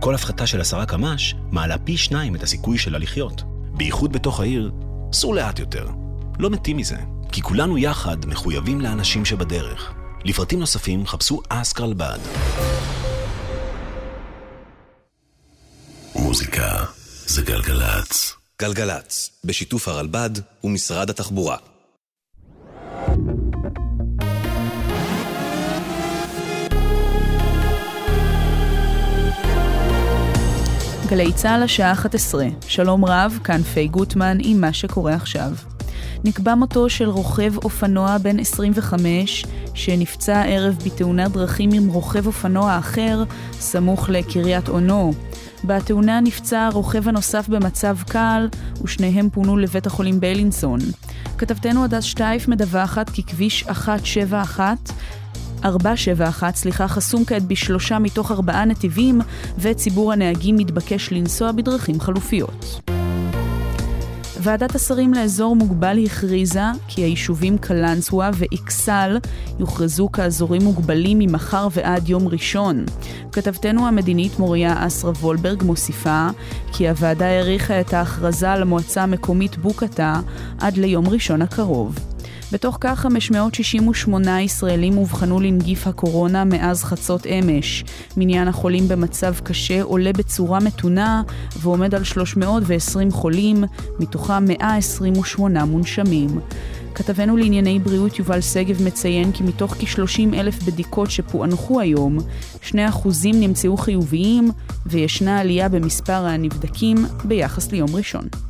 כל 0.00 0.14
הפחתה 0.14 0.46
של 0.46 0.60
עשרה 0.60 0.86
קמ"ש 0.86 1.34
מעלה 1.50 1.78
פי 1.78 1.96
שניים 1.96 2.34
את 2.34 2.42
הסיכוי 2.42 2.78
שלה 2.78 2.98
לחיות. 2.98 3.42
בייחוד 3.76 4.12
בתוך 4.12 4.40
העיר, 4.40 4.72
סעו 5.12 5.34
לאט 5.34 5.58
יותר. 5.58 5.88
לא 6.38 6.50
מתים 6.50 6.76
מזה, 6.76 6.96
כי 7.32 7.42
כולנו 7.42 7.78
יחד 7.78 8.26
מחויבים 8.26 8.80
לאנשים 8.80 9.24
שבדרך. 9.24 9.97
לפרטים 10.24 10.58
נוספים 10.58 11.06
חפשו 11.06 11.42
אסק 11.48 11.80
רלב"ד. 11.80 12.18
מוזיקה 16.14 16.84
זה 17.26 17.42
גלגלצ. 17.42 18.34
גלגלצ, 18.62 19.30
בשיתוף 19.44 19.88
הרלב"ד 19.88 20.30
ומשרד 20.64 21.10
התחבורה. 21.10 21.56
גלי 31.08 31.32
צה"ל 31.32 31.62
השעה 31.62 31.92
11, 31.92 32.46
שלום 32.68 33.04
רב, 33.04 33.38
כאן 33.44 33.62
פיי 33.62 33.88
גוטמן 33.88 34.38
עם 34.40 34.60
מה 34.60 34.72
שקורה 34.72 35.14
עכשיו. 35.14 35.52
נקבע 36.24 36.54
מותו 36.54 36.90
של 36.90 37.08
רוכב 37.08 37.56
אופנוע 37.56 38.18
בן 38.18 38.40
25 38.40 39.44
שנפצע 39.74 40.36
הערב 40.36 40.76
בתאונת 40.84 41.32
דרכים 41.32 41.70
עם 41.72 41.88
רוכב 41.88 42.26
אופנוע 42.26 42.78
אחר 42.78 43.24
סמוך 43.52 44.08
לקריית 44.08 44.68
אונו. 44.68 45.12
בתאונה 45.64 46.20
נפצע 46.20 46.66
הרוכב 46.66 47.08
הנוסף 47.08 47.48
במצב 47.48 47.96
קל 48.08 48.48
ושניהם 48.84 49.30
פונו 49.30 49.56
לבית 49.56 49.86
החולים 49.86 50.20
ביילינסון. 50.20 50.80
כתבתנו 51.38 51.84
הדס 51.84 52.04
שטייף 52.04 52.48
מדווחת 52.48 53.10
כי 53.10 53.22
כביש 53.22 53.64
171 53.66 54.92
471, 55.64 56.56
סליחה, 56.56 56.88
חסום 56.88 57.24
כעת 57.24 57.42
בשלושה 57.42 57.98
מתוך 57.98 58.30
ארבעה 58.30 58.64
נתיבים, 58.64 59.20
וציבור 59.58 60.12
הנהגים 60.12 60.56
מתבקש 60.56 61.12
לנסוע 61.12 61.52
בדרכים 61.52 62.00
חלופיות. 62.00 62.97
ועדת 64.40 64.74
השרים 64.74 65.14
לאזור 65.14 65.56
מוגבל 65.56 66.04
הכריזה 66.04 66.62
כי 66.88 67.00
היישובים 67.00 67.58
קלנסווה 67.58 68.30
ואיכסל 68.34 69.18
יוכרזו 69.60 70.08
כאזורים 70.12 70.62
מוגבלים 70.62 71.18
ממחר 71.18 71.68
ועד 71.72 72.08
יום 72.08 72.28
ראשון. 72.28 72.84
כתבתנו 73.32 73.88
המדינית 73.88 74.38
מוריה 74.38 74.86
אסרה 74.86 75.10
וולברג 75.10 75.62
מוסיפה 75.62 76.28
כי 76.72 76.88
הוועדה 76.88 77.26
האריכה 77.26 77.80
את 77.80 77.94
ההכרזה 77.94 78.52
על 78.52 78.62
המועצה 78.62 79.02
המקומית 79.02 79.56
בוקעתה 79.56 80.20
עד 80.60 80.76
ליום 80.76 81.08
ראשון 81.08 81.42
הקרוב. 81.42 81.98
בתוך 82.52 82.78
כך 82.80 82.98
568 82.98 84.42
ישראלים 84.42 84.98
אובחנו 84.98 85.40
לנגיף 85.40 85.86
הקורונה 85.86 86.44
מאז 86.44 86.84
חצות 86.84 87.26
אמש. 87.26 87.84
מניין 88.16 88.48
החולים 88.48 88.88
במצב 88.88 89.34
קשה 89.42 89.82
עולה 89.82 90.12
בצורה 90.12 90.60
מתונה 90.60 91.22
ועומד 91.60 91.94
על 91.94 92.04
320 92.04 93.10
חולים, 93.10 93.64
מתוכם 94.00 94.44
128 94.44 95.64
מונשמים. 95.64 96.40
כתבנו 96.94 97.36
לענייני 97.36 97.78
בריאות 97.78 98.18
יובל 98.18 98.40
שגב 98.40 98.82
מציין 98.82 99.32
כי 99.32 99.42
מתוך 99.42 99.74
כ-30 99.74 100.34
אלף 100.34 100.62
בדיקות 100.62 101.10
שפוענחו 101.10 101.80
היום, 101.80 102.18
2% 102.62 102.74
נמצאו 103.24 103.76
חיוביים 103.76 104.50
וישנה 104.86 105.40
עלייה 105.40 105.68
במספר 105.68 106.26
הנבדקים 106.26 106.96
ביחס 107.24 107.72
ליום 107.72 107.96
ראשון. 107.96 108.47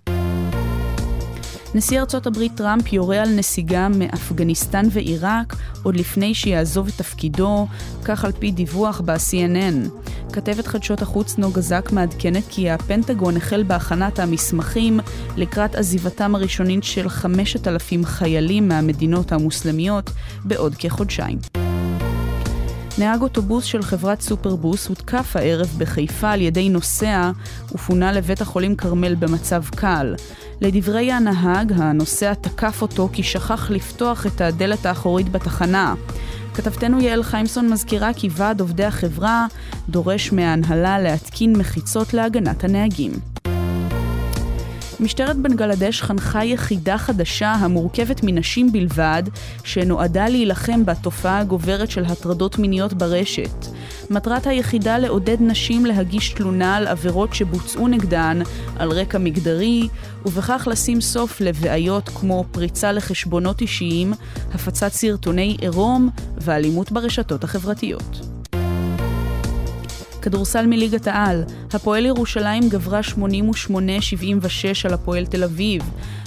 נשיא 1.74 2.00
ארצות 2.00 2.26
הברית 2.26 2.52
טראמפ 2.56 2.92
יורה 2.92 3.22
על 3.22 3.28
נסיגה 3.28 3.88
מאפגניסטן 3.88 4.86
ועיראק 4.90 5.56
עוד 5.82 5.96
לפני 5.96 6.34
שיעזוב 6.34 6.88
את 6.88 6.94
תפקידו, 6.96 7.66
כך 8.04 8.24
על 8.24 8.32
פי 8.32 8.50
דיווח 8.50 9.00
ב-CNN. 9.04 9.88
כתבת 10.32 10.66
חדשות 10.66 11.02
החוץ 11.02 11.38
נוגה 11.38 11.60
זק 11.60 11.92
מעדכנת 11.92 12.42
כי 12.50 12.70
הפנטגון 12.70 13.36
החל 13.36 13.62
בהכנת 13.62 14.18
המסמכים 14.18 15.00
לקראת 15.36 15.74
עזיבתם 15.74 16.34
הראשונית 16.34 16.84
של 16.84 17.08
5,000 17.08 18.04
חיילים 18.04 18.68
מהמדינות 18.68 19.32
המוסלמיות 19.32 20.10
בעוד 20.44 20.74
כחודשיים. 20.78 21.67
נהג 22.98 23.22
אוטובוס 23.22 23.64
של 23.64 23.82
חברת 23.82 24.20
סופרבוס 24.20 24.88
הותקף 24.88 25.36
הערב 25.36 25.74
בחיפה 25.78 26.30
על 26.30 26.40
ידי 26.40 26.68
נוסע 26.68 27.30
ופונה 27.72 28.12
לבית 28.12 28.40
החולים 28.40 28.76
כרמל 28.76 29.14
במצב 29.14 29.64
קל. 29.76 30.14
לדברי 30.60 31.12
הנהג, 31.12 31.72
הנוסע 31.76 32.34
תקף 32.34 32.82
אותו 32.82 33.08
כי 33.12 33.22
שכח 33.22 33.70
לפתוח 33.70 34.26
את 34.26 34.40
הדלת 34.40 34.86
האחורית 34.86 35.28
בתחנה. 35.32 35.94
כתבתנו 36.54 37.00
יעל 37.00 37.22
חיימסון 37.22 37.72
מזכירה 37.72 38.14
כי 38.14 38.28
ועד 38.32 38.60
עובדי 38.60 38.84
החברה 38.84 39.46
דורש 39.88 40.32
מההנהלה 40.32 40.98
להתקין 40.98 41.56
מחיצות 41.56 42.14
להגנת 42.14 42.64
הנהגים. 42.64 43.37
משטרת 45.00 45.36
בנגלדש 45.36 46.02
חנכה 46.02 46.44
יחידה 46.44 46.98
חדשה 46.98 47.52
המורכבת 47.52 48.20
מנשים 48.22 48.72
בלבד, 48.72 49.22
שנועדה 49.64 50.28
להילחם 50.28 50.86
בתופעה 50.86 51.38
הגוברת 51.38 51.90
של 51.90 52.04
הטרדות 52.04 52.58
מיניות 52.58 52.92
ברשת. 52.92 53.66
מטרת 54.10 54.46
היחידה 54.46 54.98
לעודד 54.98 55.36
נשים 55.40 55.86
להגיש 55.86 56.30
תלונה 56.30 56.76
על 56.76 56.86
עבירות 56.86 57.34
שבוצעו 57.34 57.88
נגדן 57.88 58.40
על 58.78 58.90
רקע 58.90 59.18
מגדרי, 59.18 59.88
ובכך 60.26 60.68
לשים 60.70 61.00
סוף 61.00 61.40
לבעיות 61.40 62.08
כמו 62.08 62.44
פריצה 62.50 62.92
לחשבונות 62.92 63.60
אישיים, 63.60 64.12
הפצת 64.54 64.92
סרטוני 64.92 65.56
עירום 65.60 66.10
ואלימות 66.40 66.92
ברשתות 66.92 67.44
החברתיות. 67.44 68.37
כדורסל 70.22 70.66
מליגת 70.66 71.06
העל, 71.06 71.44
הפועל 71.72 72.06
ירושלים 72.06 72.68
גברה 72.68 73.00
88-76 73.00 73.74
על 74.84 74.94
הפועל 74.94 75.26
תל 75.26 75.44
אביב. 75.44 75.82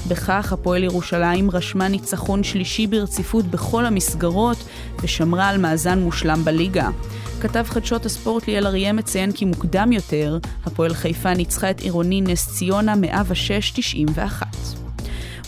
בכך 0.08 0.54
הפועל 0.54 0.84
ירושלים 0.84 1.52
רשמה 1.52 1.88
ניצחון 1.88 2.44
שלישי 2.44 2.88
ברציפות 2.88 3.46
בכל 3.46 3.86
המסגרות 3.86 4.58
ושמרה 5.02 5.48
על 5.48 5.58
מאזן 5.58 6.00
מושלם 6.00 6.46
בליגה. 6.46 6.90
כתב 7.42 7.66
חדשות 7.68 8.06
הספורט 8.06 8.48
ליאל 8.48 8.68
אריה 8.68 8.94
מציין 8.94 9.32
כי 9.32 9.46
מוקדם 9.46 9.92
יותר, 9.92 10.38
הפועל 10.66 10.94
חיפה 10.94 11.34
ניצחה 11.34 11.70
את 11.70 11.80
עירוני 11.80 12.22
נס 12.22 12.48
ציונה 12.48 12.94
106-91. 12.94 14.46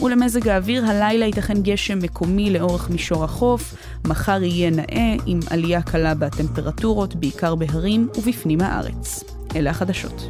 ולמזג 0.02 0.48
האוויר, 0.48 0.86
הלילה 0.86 1.26
ייתכן 1.26 1.62
גשם 1.62 2.00
מקומי 2.00 2.50
לאורך 2.50 2.90
מישור 2.90 3.24
החוף, 3.24 3.76
מחר 4.08 4.44
יהיה 4.44 4.70
נאה 4.70 5.16
עם 5.26 5.40
עלייה 5.50 5.82
קלה 5.82 6.16
בטמפרטורות, 6.16 7.16
בעיקר 7.16 7.56
בהרים 7.56 8.10
ובפנים 8.18 8.62
הארץ. 8.62 9.24
אלה 9.56 9.70
החדשות. 9.70 10.30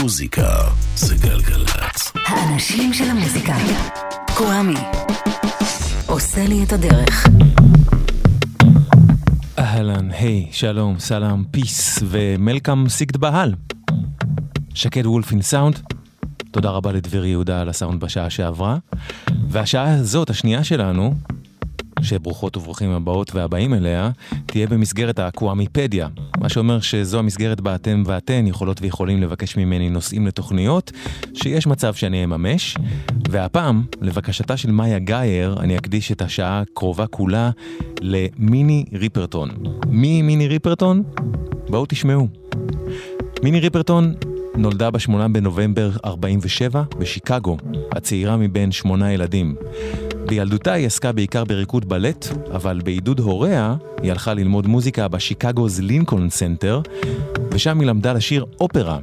מוזיקה 0.00 0.48
זה 0.96 1.14
גלגלצ. 1.16 2.12
האנשים 2.26 2.92
של 2.92 3.04
המוזיקה. 3.04 3.56
קוואמי. 4.36 4.80
עושה 6.06 6.46
לי 6.46 6.64
את 6.64 6.72
הדרך. 6.72 7.26
אהלן, 9.58 10.10
היי, 10.10 10.48
שלום, 10.52 10.98
סלאם, 10.98 11.44
פיס 11.44 11.98
ומלקאם 12.02 12.88
סיגד 12.88 13.16
בהל. 13.16 13.54
שקד 14.74 15.06
וולפין 15.06 15.42
סאונד, 15.42 15.80
תודה 16.52 16.70
רבה 16.70 16.92
לדביר 16.92 17.24
יהודה 17.24 17.60
על 17.60 17.68
הסאונד 17.68 18.00
בשעה 18.00 18.30
שעברה. 18.30 18.78
והשעה 19.48 19.94
הזאת, 19.94 20.30
השנייה 20.30 20.64
שלנו, 20.64 21.14
שברוכות 22.02 22.56
וברוכים 22.56 22.90
הבאות 22.90 23.34
והבאים 23.34 23.74
אליה, 23.74 24.10
תהיה 24.46 24.66
במסגרת 24.66 25.18
הקוואמיפדיה, 25.18 26.08
מה 26.38 26.48
שאומר 26.48 26.80
שזו 26.80 27.18
המסגרת 27.18 27.60
בה 27.60 27.74
אתם 27.74 28.02
ואתן 28.06 28.46
יכולות 28.46 28.82
ויכולים 28.82 29.22
לבקש 29.22 29.56
ממני 29.56 29.90
נושאים 29.90 30.26
לתוכניות, 30.26 30.92
שיש 31.34 31.66
מצב 31.66 31.94
שאני 31.94 32.24
אממש, 32.24 32.76
והפעם, 33.30 33.84
לבקשתה 34.00 34.56
של 34.56 34.70
מאיה 34.70 34.98
גאייר, 34.98 35.56
אני 35.60 35.76
אקדיש 35.76 36.12
את 36.12 36.22
השעה 36.22 36.60
הקרובה 36.60 37.06
כולה 37.06 37.50
למיני 38.00 38.84
ריפרטון. 38.92 39.50
מי 39.86 40.22
מיני 40.22 40.48
ריפרטון? 40.48 41.02
בואו 41.68 41.86
תשמעו. 41.88 42.28
מיני 43.42 43.60
ריפרטון 43.60 44.14
נולדה 44.56 44.90
ב-8 44.90 45.28
בנובמבר 45.32 45.90
47 46.04 46.82
בשיקגו, 46.98 47.56
הצעירה 47.92 48.36
מבין 48.36 48.72
שמונה 48.72 49.12
ילדים. 49.12 49.54
בילדותה 50.26 50.72
היא 50.72 50.86
עסקה 50.86 51.12
בעיקר 51.12 51.44
בריקוד 51.44 51.88
בלט, 51.88 52.26
אבל 52.54 52.80
בעידוד 52.84 53.20
הוריה 53.20 53.76
היא 54.02 54.10
הלכה 54.10 54.34
ללמוד 54.34 54.66
מוזיקה 54.66 55.08
ב 55.08 55.15
Chicago's 55.15 55.80
Lincoln 55.82 56.30
Center, 56.30 56.80
ושם 57.50 57.80
היא 57.80 57.88
למדה 57.88 58.12
לשיר 58.12 58.44
אופרה. 58.60 58.98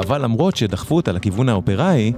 אבל 0.00 0.22
למרות 0.22 0.56
שדחפו 0.56 0.96
אותה 0.96 1.12
לכיוון 1.12 1.48
האופראי, 1.48 2.12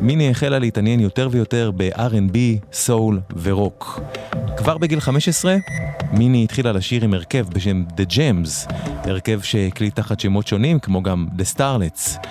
מיני 0.00 0.30
החלה 0.30 0.58
להתעניין 0.58 1.00
יותר 1.00 1.28
ויותר 1.32 1.70
ב-R&B, 1.76 2.36
סול 2.72 3.20
ורוק. 3.42 4.00
כבר 4.56 4.78
בגיל 4.78 5.00
15, 5.00 5.56
מיני 6.12 6.44
התחילה 6.44 6.72
לשיר 6.72 7.04
עם 7.04 7.14
הרכב 7.14 7.46
בשם 7.48 7.84
The 7.96 8.12
Gems, 8.12 8.72
הרכב 9.04 9.40
שהקליט 9.42 9.96
תחת 9.96 10.20
שמות 10.20 10.46
שונים, 10.46 10.78
כמו 10.78 11.02
גם 11.02 11.26
The 11.38 11.56
Starlets. 11.56 12.26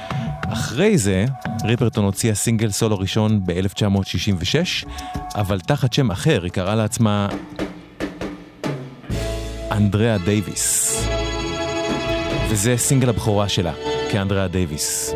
אחרי 0.53 0.97
זה, 0.97 1.25
ריפרטון 1.63 2.05
הוציאה 2.05 2.35
סינגל 2.35 2.71
סולו 2.71 2.99
ראשון 2.99 3.41
ב-1966, 3.45 4.87
אבל 5.35 5.59
תחת 5.59 5.93
שם 5.93 6.11
אחר, 6.11 6.43
היא 6.43 6.51
קראה 6.51 6.75
לעצמה 6.75 7.27
אנדריאה 9.71 10.17
דייוויס. 10.17 11.16
וזה 12.49 12.77
סינגל 12.77 13.09
הבכורה 13.09 13.49
שלה, 13.49 13.73
כאנדריאה 14.11 14.47
דייוויס. 14.47 15.13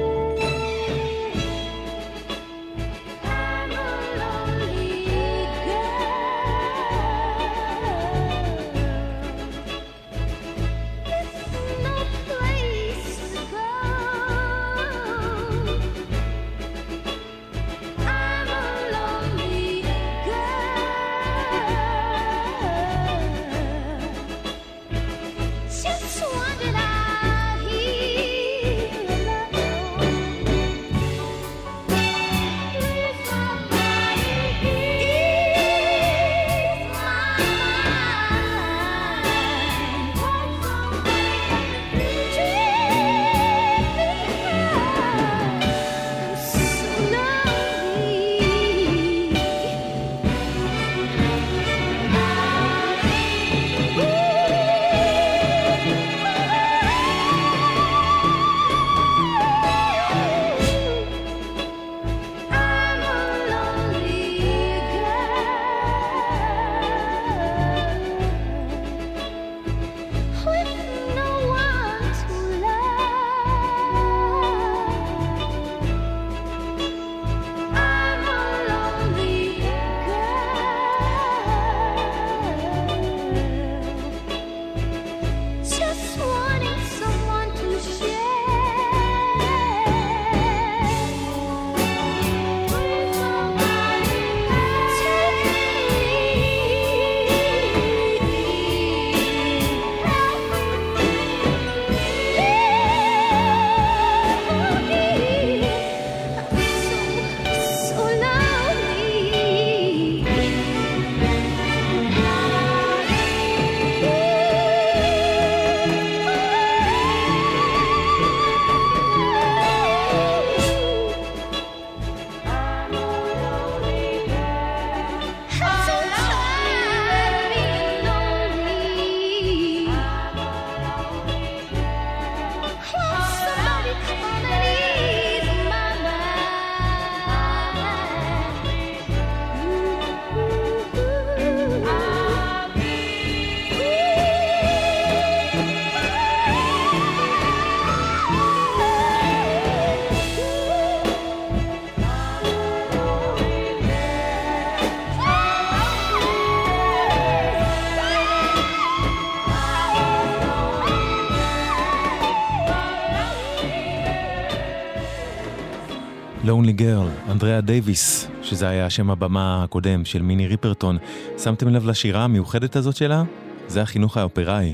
Lonely 166.62 166.80
Girl, 166.80 167.32
אנדריאה 167.32 167.62
דייוויס, 167.62 168.28
שזה 168.43 168.68
היה 168.70 168.89
שם 168.89 169.12
הבמה 169.12 169.64
הקודם 169.64 170.05
של 170.05 170.22
מיני 170.22 170.47
ריפרטון. 170.47 170.97
שמתם 171.38 171.68
לב 171.68 171.86
לשירה 171.86 172.24
המיוחדת 172.24 172.76
הזאת 172.76 172.95
שלה? 172.95 173.24
זה 173.68 173.82
החינוך 173.82 174.18
האופראי. 174.18 174.74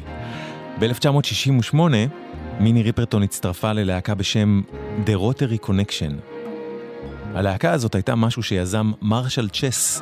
ב-1968 0.80 1.76
מיני 2.60 2.84
ריפרטון 2.84 3.24
הצטרפה 3.24 3.74
ללהקה 3.74 4.16
בשם 4.16 4.62
The 5.06 5.20
Rotary 5.20 5.68
Connection. 5.68 6.12
הלהקה 7.34 7.72
הזאת 7.72 7.96
הייתה 7.96 8.16
משהו 8.16 8.44
שיזם 8.44 8.92
מרשל 9.02 9.50
צ'ס, 9.50 10.02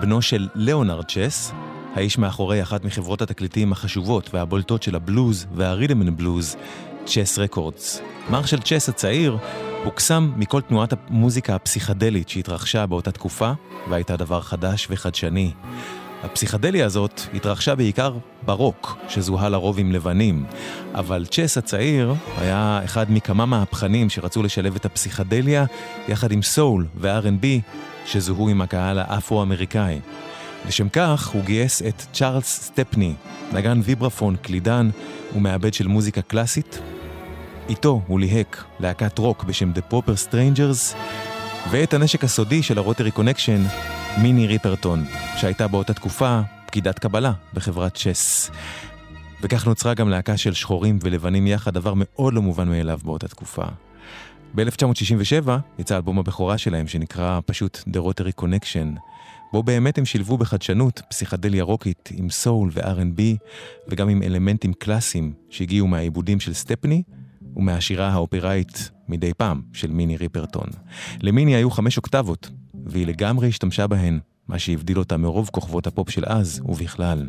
בנו 0.00 0.22
של 0.22 0.48
ליאונרד 0.54 1.04
צ'ס, 1.04 1.52
האיש 1.94 2.18
מאחורי 2.18 2.62
אחת 2.62 2.84
מחברות 2.84 3.22
התקליטים 3.22 3.72
החשובות 3.72 4.34
והבולטות 4.34 4.82
של 4.82 4.96
הבלוז 4.96 5.46
והרידמן 5.54 6.16
בלוז, 6.16 6.56
צ'ס 7.04 7.38
רקורדס. 7.38 8.00
מרשל 8.30 8.60
צ'ס 8.60 8.88
הצעיר 8.88 9.38
הוקסם 9.84 10.32
מכל 10.36 10.60
תנועת 10.60 10.92
המוזיקה 10.92 11.54
הפסיכדלית 11.54 12.28
שהתרחשה 12.28 12.86
באותה 12.86 13.12
תקופה, 13.12 13.52
והייתה 13.88 14.16
דבר 14.16 14.40
חדש 14.40 14.86
וחדשני. 14.90 15.52
הפסיכדליה 16.22 16.86
הזאת 16.86 17.20
התרחשה 17.34 17.74
בעיקר 17.74 18.16
ברוק, 18.42 18.96
שזוהה 19.08 19.48
לרוב 19.48 19.78
עם 19.78 19.92
לבנים, 19.92 20.44
אבל 20.94 21.26
צ'ס 21.26 21.58
הצעיר 21.58 22.14
היה 22.38 22.80
אחד 22.84 23.06
מכמה 23.12 23.46
מהפכנים 23.46 24.10
שרצו 24.10 24.42
לשלב 24.42 24.74
את 24.74 24.84
הפסיכדליה 24.84 25.64
יחד 26.08 26.32
עם 26.32 26.42
סול 26.42 26.86
ו-R&B, 26.96 27.46
שזוהו 28.06 28.48
עם 28.48 28.60
הקהל 28.60 28.98
האפרו-אמריקאי. 28.98 30.00
לשם 30.66 30.88
כך 30.88 31.28
הוא 31.28 31.44
גייס 31.44 31.82
את 31.82 32.02
צ'ארלס 32.12 32.60
סטפני, 32.62 33.14
נגן 33.52 33.80
ויברפון, 33.84 34.36
קלידן 34.36 34.90
ומעבד 35.36 35.74
של 35.74 35.86
מוזיקה 35.86 36.22
קלאסית. 36.22 36.80
איתו 37.70 38.02
הוא 38.06 38.20
ליהק 38.20 38.64
להקת 38.80 39.18
רוק 39.18 39.44
בשם 39.44 39.72
The 39.72 39.92
Proper 39.92 40.28
Strangers, 40.28 40.96
ואת 41.70 41.94
הנשק 41.94 42.24
הסודי 42.24 42.62
של 42.62 42.78
ה 42.78 42.83
Rotary 42.83 43.10
Connection, 43.10 43.62
מיני 44.22 44.46
ריפרטון, 44.46 45.04
שהייתה 45.36 45.68
באותה 45.68 45.94
תקופה 45.94 46.40
פקידת 46.66 46.98
קבלה 46.98 47.32
בחברת 47.54 47.94
Chess. 47.94 48.50
וכך 49.42 49.66
נוצרה 49.66 49.94
גם 49.94 50.08
להקה 50.08 50.36
של 50.36 50.54
שחורים 50.54 50.98
ולבנים 51.02 51.46
יחד, 51.46 51.74
דבר 51.74 51.92
מאוד 51.96 52.34
לא 52.34 52.42
מובן 52.42 52.68
מאליו 52.68 52.98
באותה 53.04 53.28
תקופה. 53.28 53.64
ב-1967 54.54 55.50
יצא 55.78 55.96
אלבום 55.96 56.18
הבכורה 56.18 56.58
שלהם 56.58 56.86
שנקרא 56.88 57.40
פשוט 57.46 57.78
The 57.88 57.98
Rotary 57.98 58.42
Connection, 58.42 59.00
בו 59.52 59.62
באמת 59.62 59.98
הם 59.98 60.04
שילבו 60.04 60.38
בחדשנות 60.38 61.02
פסיכדליה 61.10 61.64
רוקית 61.64 62.08
עם 62.12 62.30
סול 62.30 62.70
ו-R&B 62.72 63.20
וגם 63.88 64.08
עם 64.08 64.22
אלמנטים 64.22 64.72
קלאסיים 64.72 65.32
שהגיעו 65.50 65.86
מהעיבודים 65.86 66.40
של 66.40 66.54
סטפני 66.54 67.02
ומהשירה 67.56 68.08
האופראית 68.08 68.90
מדי 69.08 69.34
פעם 69.34 69.62
של 69.72 69.90
מיני 69.90 70.16
ריפרטון. 70.16 70.66
למיני 71.20 71.54
היו 71.54 71.70
חמש 71.70 71.96
אוקטבות, 71.96 72.50
והיא 72.86 73.06
לגמרי 73.06 73.48
השתמשה 73.48 73.86
בהן, 73.86 74.20
מה 74.48 74.58
שהבדיל 74.58 74.98
אותה 74.98 75.16
מרוב 75.16 75.50
כוכבות 75.52 75.86
הפופ 75.86 76.10
של 76.10 76.24
אז 76.26 76.62
ובכלל. 76.64 77.26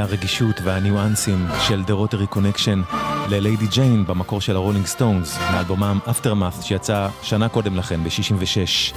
הרגישות 0.00 0.60
והניואנסים 0.64 1.46
של 1.68 1.82
The 1.86 1.90
Rotary 1.90 2.34
Connection 2.34 2.96
ל 3.28 3.36
Lady 3.36 3.66
Jane 3.66 4.06
במקור 4.06 4.40
של 4.40 4.56
הרולינג 4.56 4.86
סטונס, 4.86 5.38
מאלבומם 5.52 5.98
Aftermath 6.06 6.62
שיצא 6.62 7.08
שנה 7.22 7.48
קודם 7.48 7.76
לכן, 7.76 8.04
ב-66. 8.04 8.94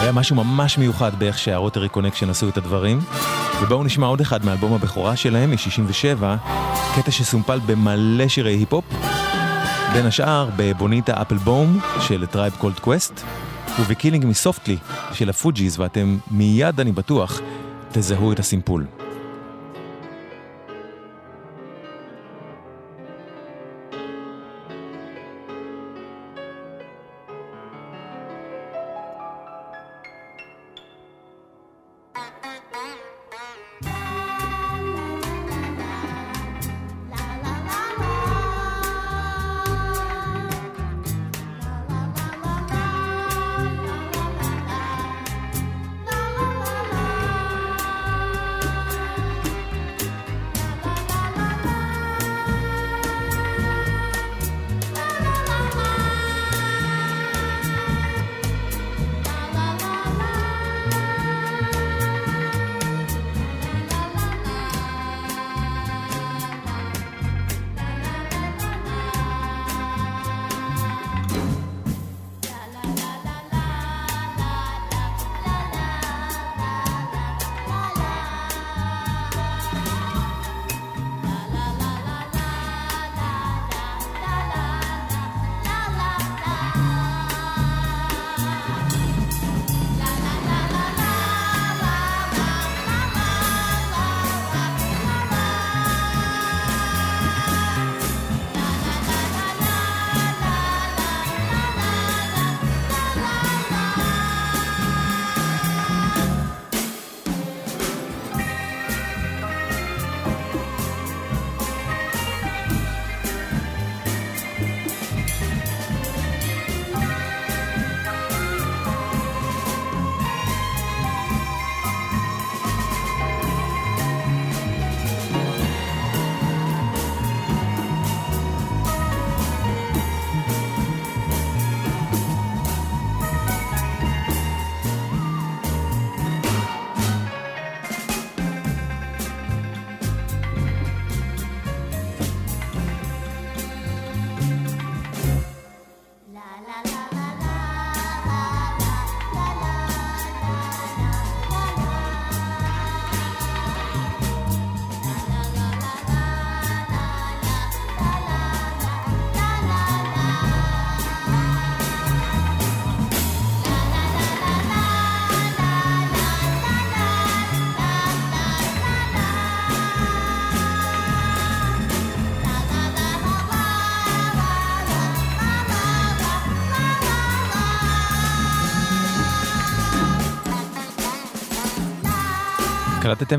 היה 0.00 0.12
משהו 0.12 0.36
ממש 0.36 0.78
מיוחד 0.78 1.18
באיך 1.18 1.38
שה 1.38 1.55
Rotary 1.55 1.88
Connection 1.88 2.30
עשו 2.30 2.48
את 2.48 2.56
הדברים. 2.56 3.00
ובואו 3.62 3.84
נשמע 3.84 4.06
עוד 4.06 4.20
אחד 4.20 4.44
מאלבום 4.44 4.72
הבכורה 4.72 5.16
שלהם, 5.16 5.50
מ-67, 5.50 6.24
קטע 6.96 7.10
שסומפל 7.10 7.58
במלא 7.66 8.28
שירי 8.28 8.52
היפ-הופ, 8.52 8.84
בין 9.92 10.06
השאר 10.06 10.48
ב 10.56 11.22
Bonita 11.22 11.36
Applebum 11.36 11.80
של 12.00 12.26
Tribe 12.26 12.56
Called 12.58 12.78
Quest, 12.78 13.22
וב 13.80 13.90
Killing 13.90 14.26
Me 14.26 14.39
Softly 14.39 14.76
של 15.12 15.30
ה 15.30 15.36
Fugees, 15.36 15.80
ואתם 15.80 16.18
מיד, 16.30 16.80
אני 16.80 16.92
בטוח, 16.92 17.40
תזהו 17.92 18.32
את 18.32 18.38
הסימפול. 18.38 18.86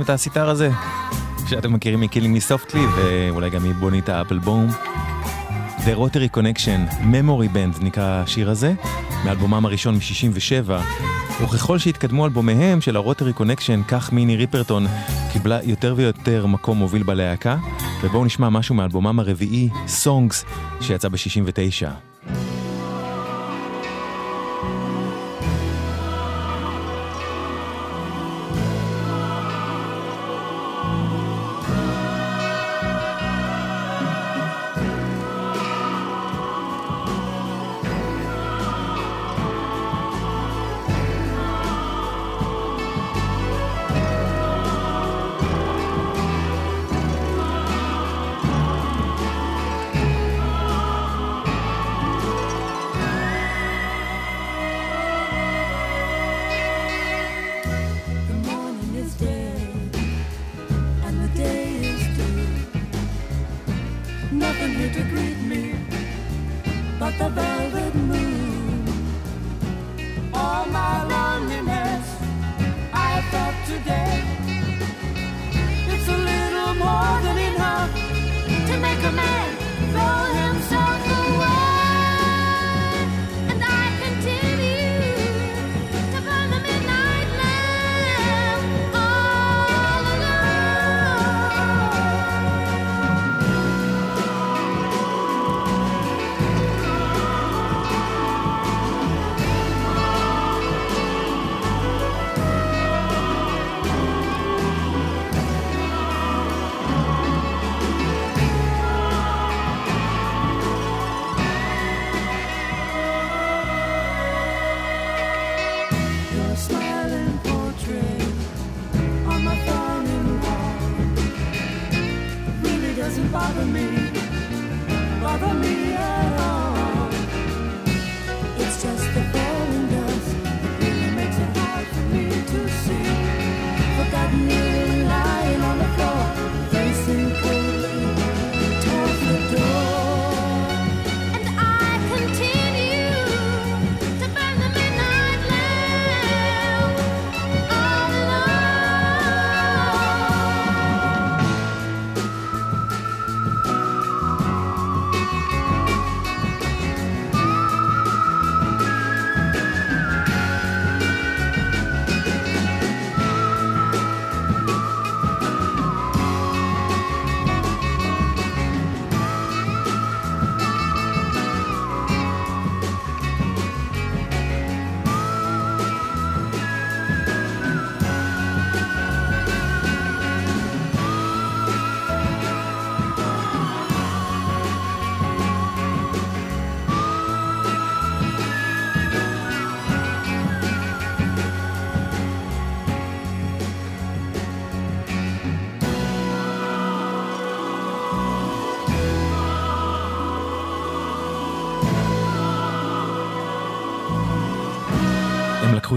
את 0.08 0.12
הסיטר 0.12 0.50
הזה? 0.50 0.70
שאתם 1.48 1.74
מכירים 1.74 2.36
Me 2.36 2.52
Softly 2.52 2.80
ואולי 2.96 3.50
גם 3.50 3.64
מ 3.64 3.72
Bonita 3.72 4.22
Applebum. 4.22 4.68
The 5.78 5.98
Rotary 5.98 6.38
Connection, 6.38 6.94
Memory 7.02 7.56
Band 7.56 7.84
נקרא 7.84 8.24
השיר 8.24 8.50
הזה, 8.50 8.74
מאלבומם 9.26 9.66
הראשון 9.66 9.96
מ-67, 9.96 10.72
וככל 11.44 11.78
שהתקדמו 11.78 12.26
אלבומיהם 12.26 12.82
של 12.82 12.96
ה 12.96 13.01
Rotary 13.01 13.34
Connection, 13.34 13.82
כך 13.88 14.14
מיני 14.14 14.36
ריפרטון 14.36 14.86
קיבלה 15.34 15.60
יותר 15.64 15.94
ויותר 15.98 16.46
מקום 16.46 16.78
מוביל 16.78 17.04
בלהקה, 17.04 17.58
ובואו 18.04 18.26
נשמע 18.26 18.50
משהו 18.50 18.76
מאלבומם 18.76 19.20
הרביעי, 19.20 19.70
Songs, 20.04 20.46
שיצא 20.82 21.10
ב-69. 21.10 22.17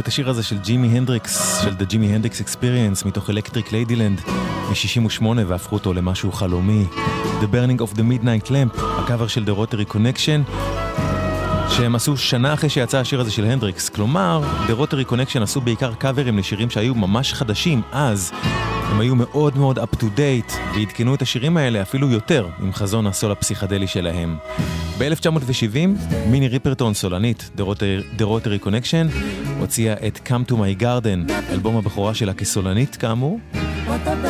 את 0.00 0.08
השיר 0.08 0.30
הזה 0.30 0.42
של 0.42 0.58
ג'ימי 0.58 0.98
הנדריקס, 0.98 1.60
של 1.64 1.70
The 1.70 1.90
Jimmy 1.90 1.92
Hendrix 1.92 2.46
Experience, 2.46 3.08
מתוך 3.08 3.30
Electric 3.30 3.72
Ladyland 3.72 4.20
מ-68 4.70 5.24
והפכו 5.46 5.74
אותו 5.74 5.92
למשהו 5.92 6.32
חלומי. 6.32 6.84
The 7.40 7.44
Burning 7.44 7.80
of 7.80 7.96
the 7.96 8.00
Midnight 8.00 8.48
Lamp, 8.48 8.80
הקאבר 8.82 9.26
של 9.26 9.44
The 9.44 9.58
Rotary 9.58 9.94
Connection, 9.94 10.50
שהם 11.70 11.94
עשו 11.94 12.16
שנה 12.16 12.54
אחרי 12.54 12.68
שיצא 12.68 12.98
השיר 12.98 13.20
הזה 13.20 13.30
של 13.30 13.44
הנדריקס. 13.44 13.88
כלומר, 13.88 14.42
The 14.68 14.82
Rotary 14.82 15.12
Connection 15.12 15.42
עשו 15.42 15.60
בעיקר 15.60 15.94
קאברים 15.94 16.38
לשירים 16.38 16.70
שהיו 16.70 16.94
ממש 16.94 17.32
חדשים 17.32 17.82
אז. 17.92 18.32
הם 18.90 19.00
היו 19.00 19.14
מאוד 19.14 19.58
מאוד 19.58 19.78
up 19.78 19.96
to 19.96 20.04
date, 20.04 20.52
ועדכנו 20.74 21.14
את 21.14 21.22
השירים 21.22 21.56
האלה 21.56 21.82
אפילו 21.82 22.10
יותר 22.10 22.48
עם 22.62 22.72
חזון 22.72 23.06
הסול 23.06 23.32
הפסיכדלי 23.32 23.86
שלהם. 23.86 24.36
ב-1970, 24.98 25.76
מיני 26.26 26.48
ריפרטון 26.48 26.94
סולנית, 26.94 27.50
The 27.56 27.60
Rotary, 27.60 28.20
The 28.20 28.24
Rotary 28.24 28.66
Connection, 28.66 29.16
הוציאה 29.60 29.94
את 30.06 30.20
Come 30.28 30.50
to 30.50 30.54
My 30.54 30.82
Garden, 30.82 31.32
אלבום 31.52 31.76
הבכורה 31.76 32.14
שלה 32.14 32.34
כסולנית 32.34 32.96
כאמור. 32.96 33.40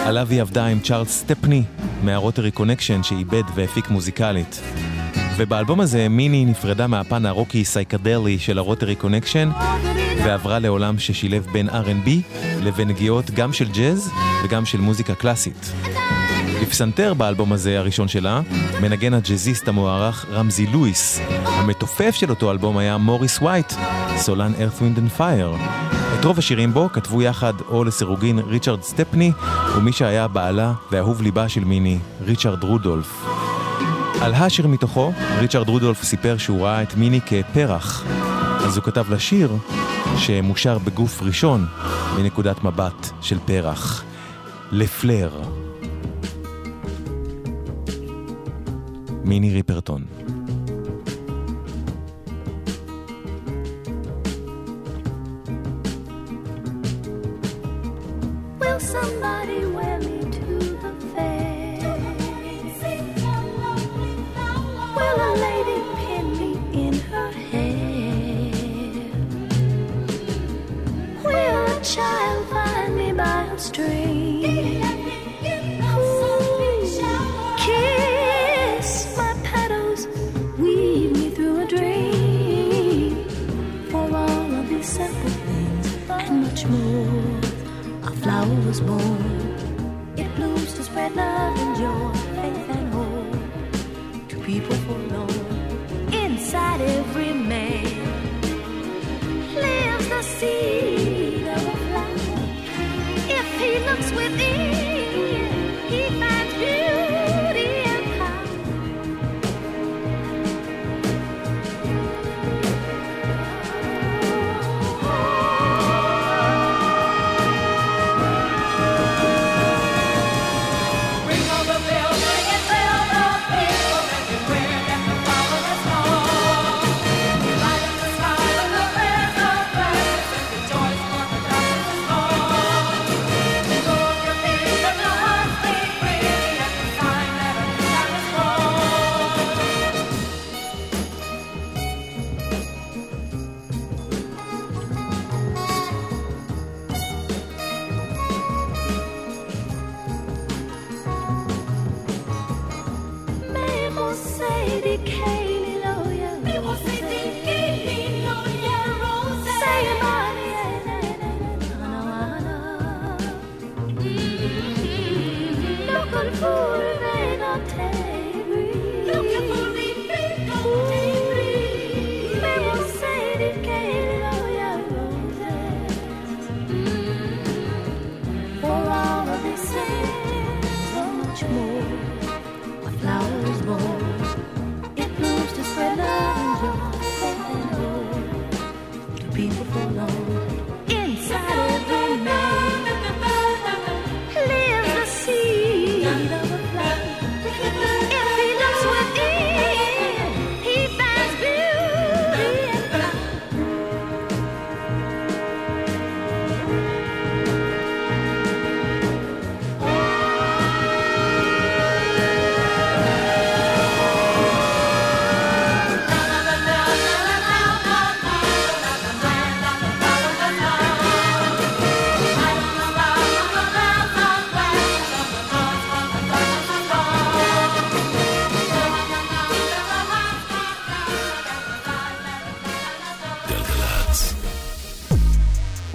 עליו 0.06 0.28
היא 0.30 0.40
עבדה 0.40 0.66
עם 0.66 0.80
צ'ארלס 0.80 1.18
סטפני 1.18 1.62
מה 2.02 2.14
Rotary 2.14 2.50
Connection 2.50 3.02
שעיבד 3.02 3.42
והפיק 3.54 3.90
מוזיקלית. 3.90 4.60
ובאלבום 5.36 5.80
הזה 5.80 6.08
מיני 6.08 6.44
נפרדה 6.44 6.86
מהפן 6.86 7.26
הרוקי 7.26 7.64
סייקדלי 7.64 8.38
של 8.38 8.58
ה 8.58 8.64
Rotary 8.64 8.96
Connection 8.96 9.50
ועברה 10.24 10.58
לעולם 10.58 10.98
ששילב 10.98 11.46
בין 11.52 11.68
R&B 11.68 12.10
לבין 12.62 12.88
נגיעות 12.88 13.30
גם 13.30 13.52
של 13.52 13.68
ג'אז 13.72 14.10
וגם 14.44 14.64
של 14.64 14.80
מוזיקה 14.80 15.14
קלאסית. 15.14 15.72
בפסנתר 16.62 17.14
באלבום 17.14 17.52
הזה 17.52 17.78
הראשון 17.78 18.08
שלה 18.08 18.40
מנגן 18.80 19.14
הג'אזיסט 19.14 19.68
המוערך 19.68 20.26
רמזי 20.30 20.66
לואיס. 20.66 21.20
המתופף 21.44 22.14
של 22.14 22.30
אותו 22.30 22.50
אלבום 22.50 22.78
היה 22.78 22.96
מוריס 22.96 23.42
וייט, 23.42 23.72
סולן 24.16 24.52
earth 24.54 24.78
wind 24.80 24.98
and 24.98 25.20
fire. 25.20 25.60
את 26.18 26.24
רוב 26.24 26.38
השירים 26.38 26.72
בו 26.72 26.88
כתבו 26.92 27.22
יחד 27.22 27.52
או 27.68 27.84
לסירוגין 27.84 28.38
ריצ'רד 28.38 28.82
סטפני 28.82 29.32
ומי 29.76 29.92
שהיה 29.92 30.28
בעלה 30.28 30.72
ואהוב 30.92 31.22
ליבה 31.22 31.48
של 31.48 31.64
מיני, 31.64 31.98
ריצ'רד 32.24 32.64
רודולף. 32.64 33.26
על 34.20 34.34
השיר 34.34 34.66
מתוכו, 34.66 35.12
ריצ'רד 35.38 35.68
רודולף 35.68 36.04
סיפר 36.04 36.36
שהוא 36.38 36.64
ראה 36.64 36.82
את 36.82 36.94
מיני 36.96 37.20
כפרח, 37.20 38.04
אז 38.64 38.76
הוא 38.76 38.84
כתב 38.84 39.04
לשיר 39.10 39.56
שמושר 40.16 40.78
בגוף 40.78 41.22
ראשון 41.22 41.66
מנקודת 42.16 42.64
מבט 42.64 43.10
של 43.20 43.38
פרח. 43.46 44.04
לפלר. 44.72 45.30
מיני 49.24 49.50
ריפרטון. 49.50 50.04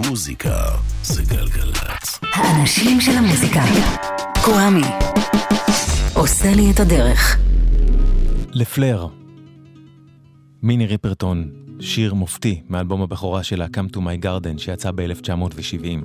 מוזיקה 0.08 0.54
זה 1.02 1.22
גלגלצ. 1.22 2.20
האנשים 2.22 3.00
של 3.00 3.12
המוזיקה. 3.12 3.62
קוואמי. 4.44 4.82
עושה 6.14 6.54
לי 6.54 6.70
את 6.70 6.80
הדרך. 6.80 7.38
לפלר. 8.52 9.06
מיני 10.62 10.86
ריפרטון, 10.86 11.50
שיר 11.80 12.14
מופתי 12.14 12.62
מאלבום 12.68 13.02
הבכורה 13.02 13.42
שלה 13.42 13.66
Come 13.66 13.96
to 13.96 13.96
my 13.96 14.24
garden 14.24 14.58
שיצא 14.58 14.90
ב-1970. 14.94 16.04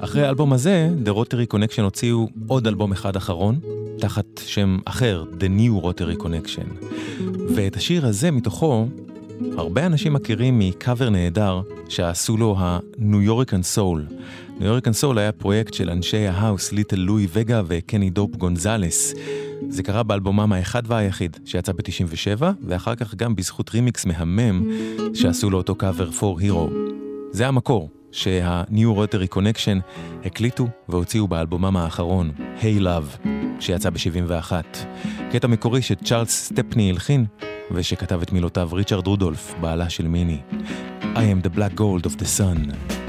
אחרי 0.00 0.26
האלבום 0.26 0.52
הזה, 0.52 0.88
The 1.04 1.08
Rotary 1.08 1.54
Connection 1.54 1.82
הוציאו 1.82 2.28
עוד 2.46 2.66
אלבום 2.66 2.92
אחד 2.92 3.16
אחרון, 3.16 3.58
תחת 3.98 4.40
שם 4.46 4.78
אחר, 4.84 5.24
The 5.38 5.44
New 5.60 5.84
Rotary 5.84 6.22
Connection. 6.22 6.86
ואת 7.54 7.76
השיר 7.76 8.06
הזה 8.06 8.30
מתוכו, 8.30 8.86
הרבה 9.58 9.86
אנשים 9.86 10.12
מכירים 10.12 10.58
מקאבר 10.58 11.10
נהדר 11.10 11.60
שעשו 11.88 12.36
לו 12.36 12.56
ה 12.58 13.22
Nuyorican 13.22 13.62
Soul. 13.62 14.06
Nuyorican 14.58 14.92
Soul 14.92 15.18
היה 15.18 15.32
פרויקט 15.32 15.74
של 15.74 15.90
אנשי 15.90 16.26
ההאוס 16.26 16.72
ליטל 16.72 16.96
לואי 16.96 17.26
וגה 17.32 17.62
וקני 17.66 18.10
דופ 18.10 18.36
גונזלס. 18.36 19.14
זה 19.68 19.82
קרה 19.82 20.02
באלבומם 20.02 20.52
האחד 20.52 20.82
והיחיד 20.86 21.36
שיצא 21.44 21.72
ב-97, 21.72 22.42
ואחר 22.62 22.94
כך 22.94 23.14
גם 23.14 23.34
בזכות 23.34 23.70
רימיקס 23.70 24.06
מהמם 24.06 24.70
שעשו 25.14 25.50
לו 25.50 25.58
אותו 25.58 25.74
קאבר 25.74 26.08
4hero. 26.20 26.72
זה 27.30 27.48
המקור 27.48 27.90
שה-New 28.12 28.96
Rotary 28.96 29.36
Connection 29.36 29.80
הקליטו 30.24 30.68
והוציאו 30.88 31.28
באלבומם 31.28 31.76
האחרון, 31.76 32.30
Hey 32.60 32.80
Love, 32.80 33.28
שיצא 33.60 33.90
ב-71. 33.90 34.52
קטע 35.32 35.48
מקורי 35.48 35.82
שצ'ארלס 35.82 36.30
סטפני 36.30 36.90
הלחין, 36.90 37.24
ושכתב 37.70 38.22
את 38.22 38.32
מילותיו 38.32 38.68
ריצ'רד 38.72 39.06
רודולף, 39.06 39.54
בעלה 39.60 39.90
של 39.90 40.08
מיני. 40.08 40.38
I 41.00 41.16
am 41.16 41.46
the 41.46 41.56
black 41.56 41.74
gold 41.78 42.06
of 42.06 42.20
the 42.20 42.26
sun. 42.38 43.03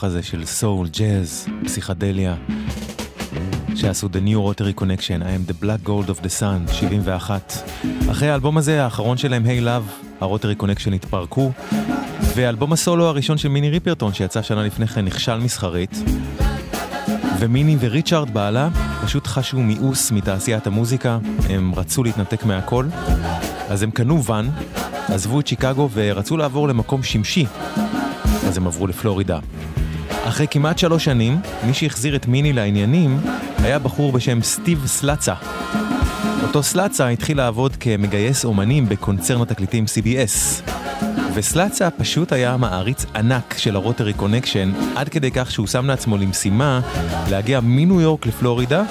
כך 0.00 0.04
הזה 0.04 0.22
של 0.22 0.44
סול, 0.44 0.88
ג'אז, 0.88 1.46
פסיכדליה, 1.64 2.34
שעשו 3.74 4.08
The 4.08 4.26
New 4.26 4.36
Rotary 4.36 4.80
Connection, 4.80 5.22
I 5.22 5.50
am 5.50 5.50
the 5.50 5.64
Black 5.64 5.88
Gold 5.88 6.10
of 6.10 6.24
the 6.24 6.40
Sun, 6.40 6.72
71. 6.72 7.62
אחרי 8.10 8.30
האלבום 8.30 8.58
הזה, 8.58 8.84
האחרון 8.84 9.16
שלהם, 9.16 9.44
Hey 9.46 9.60
hey 9.60 9.62
Love, 9.62 10.06
ה 10.20 10.25
Rotary 10.25 10.54
Connection 10.54 10.92
התפרקו, 10.92 11.52
ואלבום 12.34 12.72
הסולו 12.72 13.06
הראשון 13.06 13.38
של 13.38 13.48
מיני 13.48 13.70
ריפרטון, 13.70 14.14
שיצא 14.14 14.42
שנה 14.42 14.62
לפני 14.62 14.86
כן, 14.86 15.04
נכשל 15.04 15.38
מסחרית. 15.38 16.02
ומיני 17.38 17.76
וריצ'ארד 17.80 18.30
בעלה 18.30 18.68
פשוט 19.04 19.26
חשו 19.26 19.58
מיאוס 19.58 20.12
מתעשיית 20.12 20.66
המוזיקה, 20.66 21.18
הם 21.48 21.72
רצו 21.76 22.04
להתנתק 22.04 22.44
מהכל, 22.44 22.86
אז 23.68 23.82
הם 23.82 23.90
קנו 23.90 24.24
ואן, 24.24 24.48
עזבו 25.08 25.40
את 25.40 25.46
שיקגו 25.46 25.88
ורצו 25.92 26.36
לעבור 26.36 26.68
למקום 26.68 27.02
שמשי, 27.02 27.46
אז 28.48 28.56
הם 28.56 28.66
עברו 28.66 28.86
לפלורידה. 28.86 29.38
אחרי 30.24 30.46
כמעט 30.50 30.78
שלוש 30.78 31.04
שנים, 31.04 31.40
מי 31.66 31.74
שהחזיר 31.74 32.16
את 32.16 32.26
מיני 32.26 32.52
לעניינים 32.52 33.20
היה 33.58 33.78
בחור 33.78 34.12
בשם 34.12 34.42
סטיב 34.42 34.86
סלאצה. 34.86 35.34
אותו 36.42 36.62
סלאצה 36.62 37.08
התחיל 37.08 37.36
לעבוד 37.36 37.76
כמגייס 37.76 38.44
אומנים 38.44 38.88
בקונצרן 38.88 39.42
התקליטים 39.42 39.84
CBS. 39.84 40.62
וסלאצה 41.34 41.90
פשוט 41.90 42.32
היה 42.32 42.56
מעריץ 42.56 43.06
ענק 43.14 43.54
של 43.58 43.76
ה 43.76 43.81
Rotary 43.81 44.12
Connection, 44.12 44.72
עד 44.96 45.08
כדי 45.08 45.30
כך 45.30 45.50
שהוא 45.50 45.66
שם 45.66 45.86
לעצמו 45.86 46.16
למשימה 46.16 46.80
להגיע 47.30 47.60
מניו 47.62 48.00
יורק 48.00 48.26
לפלורידה, 48.26 48.82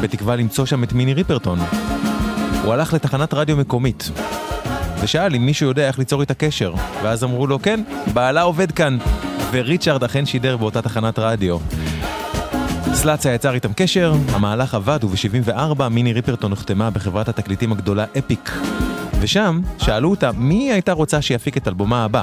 בתקווה 0.00 0.36
למצוא 0.36 0.66
שם 0.66 0.84
את 0.84 0.92
מיני 0.92 1.14
ריפרטון. 1.14 1.58
הוא 2.64 2.72
הלך 2.72 2.92
לתחנת 2.92 3.34
רדיו 3.34 3.56
מקומית, 3.56 4.10
ושאל 5.00 5.34
אם 5.34 5.46
מישהו 5.46 5.68
יודע 5.68 5.86
איך 5.88 5.98
ליצור 5.98 6.20
איתה 6.20 6.34
קשר, 6.34 6.74
ואז 7.02 7.24
אמרו 7.24 7.46
לו, 7.46 7.62
כן, 7.62 7.80
בעלה 8.12 8.42
עובד 8.42 8.72
כאן, 8.72 8.98
וריצ'רד 9.52 10.04
אכן 10.04 10.26
שידר 10.26 10.56
באותה 10.56 10.82
תחנת 10.82 11.18
רדיו. 11.18 11.58
סלאצה 12.94 13.32
יצר 13.32 13.54
איתם 13.54 13.72
קשר, 13.72 14.14
המהלך 14.32 14.74
עבד 14.74 15.04
וב-74 15.04 15.88
מיני 15.90 16.12
ריפרטון 16.12 16.52
נחתמה 16.52 16.90
בחברת 16.90 17.28
התקליטים 17.28 17.72
הגדולה 17.72 18.04
אפיק. 18.18 18.52
ושם 19.20 19.60
שאלו 19.78 20.10
אותה 20.10 20.32
מי 20.32 20.72
הייתה 20.72 20.92
רוצה 20.92 21.22
שיפיק 21.22 21.56
את 21.56 21.68
אלבומה 21.68 22.04
הבא. 22.04 22.22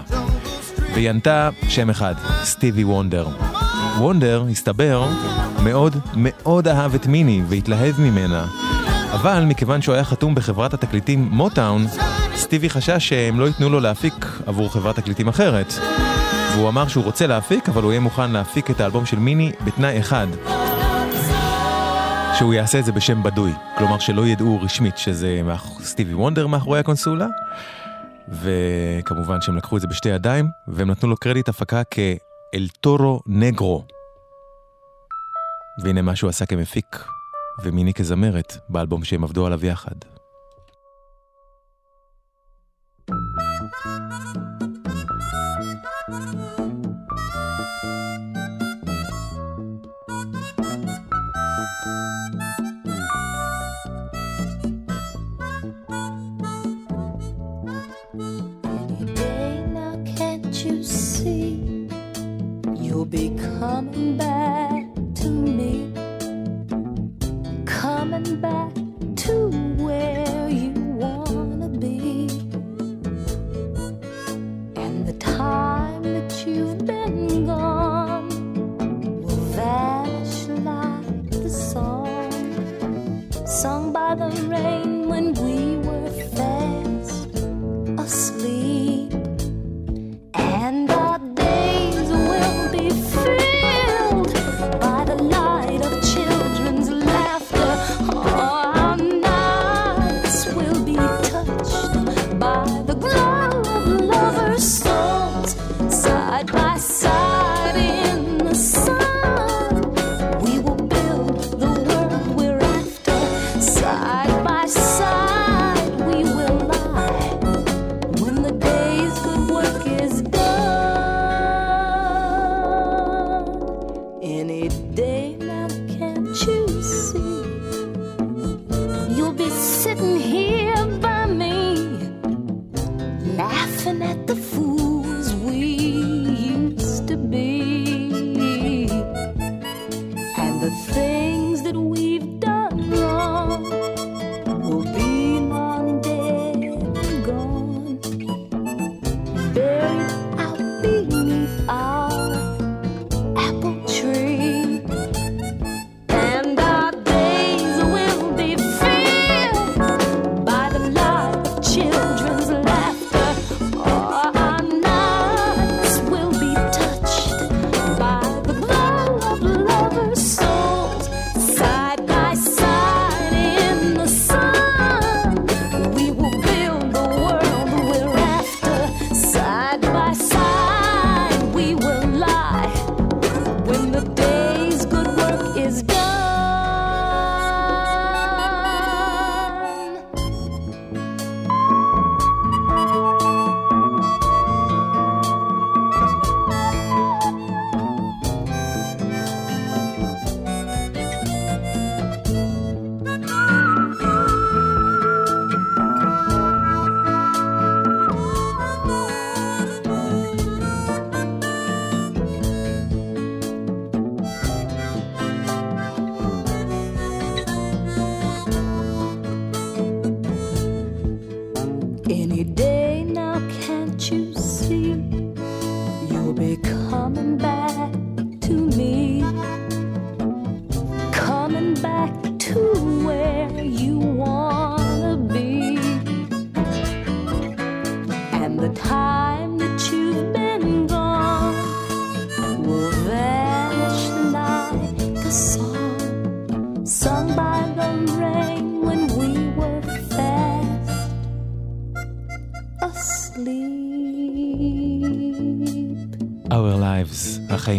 והיא 0.93 1.09
ענתה 1.09 1.49
שם 1.69 1.89
אחד, 1.89 2.13
סטיבי 2.43 2.83
וונדר. 2.83 3.27
וונדר, 3.97 4.45
הסתבר, 4.51 5.07
מאוד 5.63 5.95
מאוד 6.15 6.67
אהב 6.67 6.95
את 6.95 7.07
מיני 7.07 7.41
והתלהב 7.47 8.01
ממנה. 8.01 8.45
אבל 9.13 9.43
מכיוון 9.45 9.81
שהוא 9.81 9.95
היה 9.95 10.03
חתום 10.03 10.35
בחברת 10.35 10.73
התקליטים 10.73 11.27
מוטאון, 11.31 11.85
סטיבי 12.35 12.69
חשש 12.69 13.07
שהם 13.09 13.39
לא 13.39 13.45
ייתנו 13.45 13.69
לו 13.69 13.79
להפיק 13.79 14.25
עבור 14.45 14.73
חברת 14.73 14.95
תקליטים 14.95 15.27
אחרת. 15.27 15.73
והוא 16.55 16.69
אמר 16.69 16.87
שהוא 16.87 17.03
רוצה 17.03 17.27
להפיק, 17.27 17.69
אבל 17.69 17.83
הוא 17.83 17.91
יהיה 17.91 17.99
מוכן 17.99 18.31
להפיק 18.31 18.71
את 18.71 18.79
האלבום 18.79 19.05
של 19.05 19.19
מיני 19.19 19.51
בתנאי 19.65 19.99
אחד. 19.99 20.27
שהוא 22.37 22.53
יעשה 22.53 22.79
את 22.79 22.85
זה 22.85 22.91
בשם 22.91 23.23
בדוי. 23.23 23.51
כלומר 23.77 23.99
שלא 23.99 24.27
ידעו 24.27 24.59
רשמית 24.61 24.97
שזה. 24.97 25.41
סטיבי 25.79 26.13
וונדר 26.13 26.47
מאחורי 26.47 26.79
הקונסולה. 26.79 27.27
וכמובן 28.27 29.41
שהם 29.41 29.57
לקחו 29.57 29.75
את 29.75 29.81
זה 29.81 29.87
בשתי 29.87 30.09
ידיים, 30.09 30.49
והם 30.67 30.91
נתנו 30.91 31.09
לו 31.09 31.17
קרדיט 31.17 31.49
הפקה 31.49 31.83
כאל 31.83 32.67
טורו 32.81 33.21
נגרו. 33.27 33.85
והנה 35.83 36.01
מה 36.01 36.15
שהוא 36.15 36.29
עשה 36.29 36.45
כמפיק, 36.45 37.05
ומיני 37.63 37.93
כזמרת, 37.93 38.57
באלבום 38.69 39.03
שהם 39.03 39.23
עבדו 39.23 39.45
עליו 39.45 39.65
יחד. 39.65 40.14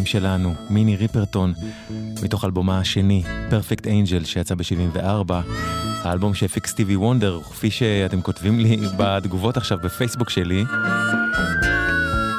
שלנו, 0.07 0.55
מיני 0.71 0.97
ריפרטון, 0.97 1.53
מתוך 2.23 2.45
אלבומה 2.45 2.79
השני, 2.79 3.23
Perfect 3.51 3.85
Angel, 3.85 4.25
שיצא 4.25 4.55
ב-74. 4.55 5.33
האלבום 6.03 6.35
שהפיק 6.35 6.67
סטיבי 6.67 6.97
וונדר, 6.97 7.41
כפי 7.43 7.71
שאתם 7.71 8.21
כותבים 8.21 8.59
לי 8.59 8.81
בתגובות 8.97 9.57
עכשיו 9.57 9.79
בפייסבוק 9.83 10.31
שלי. 10.31 10.65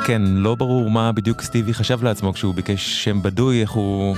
כן, 0.06 0.22
לא 0.26 0.56
ברור 0.56 0.90
מה 0.90 1.12
בדיוק 1.12 1.42
סטיבי 1.42 1.74
חשב 1.74 2.04
לעצמו 2.04 2.34
כשהוא 2.34 2.54
ביקש 2.54 3.04
שם 3.04 3.22
בדוי, 3.22 3.62
איך 3.62 3.72
הוא... 3.72 4.18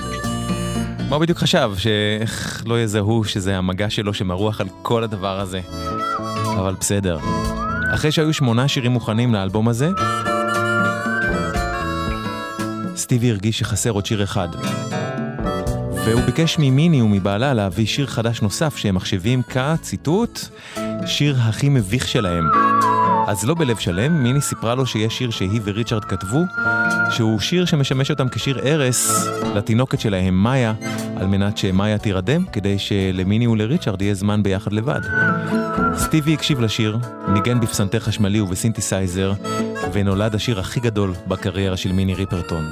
מה 1.08 1.16
הוא 1.16 1.22
בדיוק 1.22 1.38
חשב? 1.38 1.72
שאיך 1.76 2.62
לא 2.66 2.82
יזהו 2.82 3.24
שזה 3.24 3.58
המגע 3.58 3.90
שלו 3.90 4.14
שמרוח 4.14 4.60
על 4.60 4.68
כל 4.82 5.04
הדבר 5.04 5.40
הזה. 5.40 5.60
אבל 6.58 6.74
בסדר. 6.80 7.18
אחרי 7.94 8.12
שהיו 8.12 8.32
שמונה 8.32 8.68
שירים 8.68 8.92
מוכנים 8.92 9.34
לאלבום 9.34 9.68
הזה, 9.68 9.90
סטיבי 13.10 13.30
הרגיש 13.30 13.58
שחסר 13.58 13.90
עוד 13.90 14.06
שיר 14.06 14.22
אחד. 14.22 14.48
והוא 16.04 16.22
ביקש 16.22 16.56
ממיני 16.58 17.02
ומבעלה 17.02 17.54
להביא 17.54 17.86
שיר 17.86 18.06
חדש 18.06 18.42
נוסף 18.42 18.76
שהם 18.76 18.94
מחשבים 18.94 19.42
כציטוט, 19.42 20.40
שיר 21.06 21.36
הכי 21.40 21.68
מביך 21.68 22.08
שלהם. 22.08 22.48
אז 23.26 23.44
לא 23.44 23.54
בלב 23.54 23.76
שלם, 23.76 24.22
מיני 24.22 24.40
סיפרה 24.40 24.74
לו 24.74 24.86
שיש 24.86 25.18
שיר 25.18 25.30
שהיא 25.30 25.60
וריצ'רד 25.64 26.04
כתבו, 26.04 26.40
שהוא 27.10 27.40
שיר 27.40 27.64
שמשמש 27.64 28.10
אותם 28.10 28.28
כשיר 28.28 28.58
ערש 28.62 28.96
לתינוקת 29.54 30.00
שלהם, 30.00 30.42
מאיה, 30.42 30.74
על 31.16 31.26
מנת 31.26 31.58
שמאיה 31.58 31.98
תירדם, 31.98 32.44
כדי 32.52 32.78
שלמיני 32.78 33.46
ולריצ'רד 33.46 34.02
יהיה 34.02 34.14
זמן 34.14 34.42
ביחד 34.42 34.72
לבד. 34.72 35.00
סטיבי 35.96 36.34
הקשיב 36.34 36.60
לשיר, 36.60 36.98
ניגן 37.28 37.60
בפסנתר 37.60 38.00
חשמלי 38.00 38.40
ובסינתסייזר, 38.40 39.32
ונולד 39.92 40.34
השיר 40.34 40.60
הכי 40.60 40.80
גדול 40.80 41.12
בקריירה 41.28 41.76
של 41.76 41.92
מיני 41.92 42.14
ריפרטון. 42.14 42.64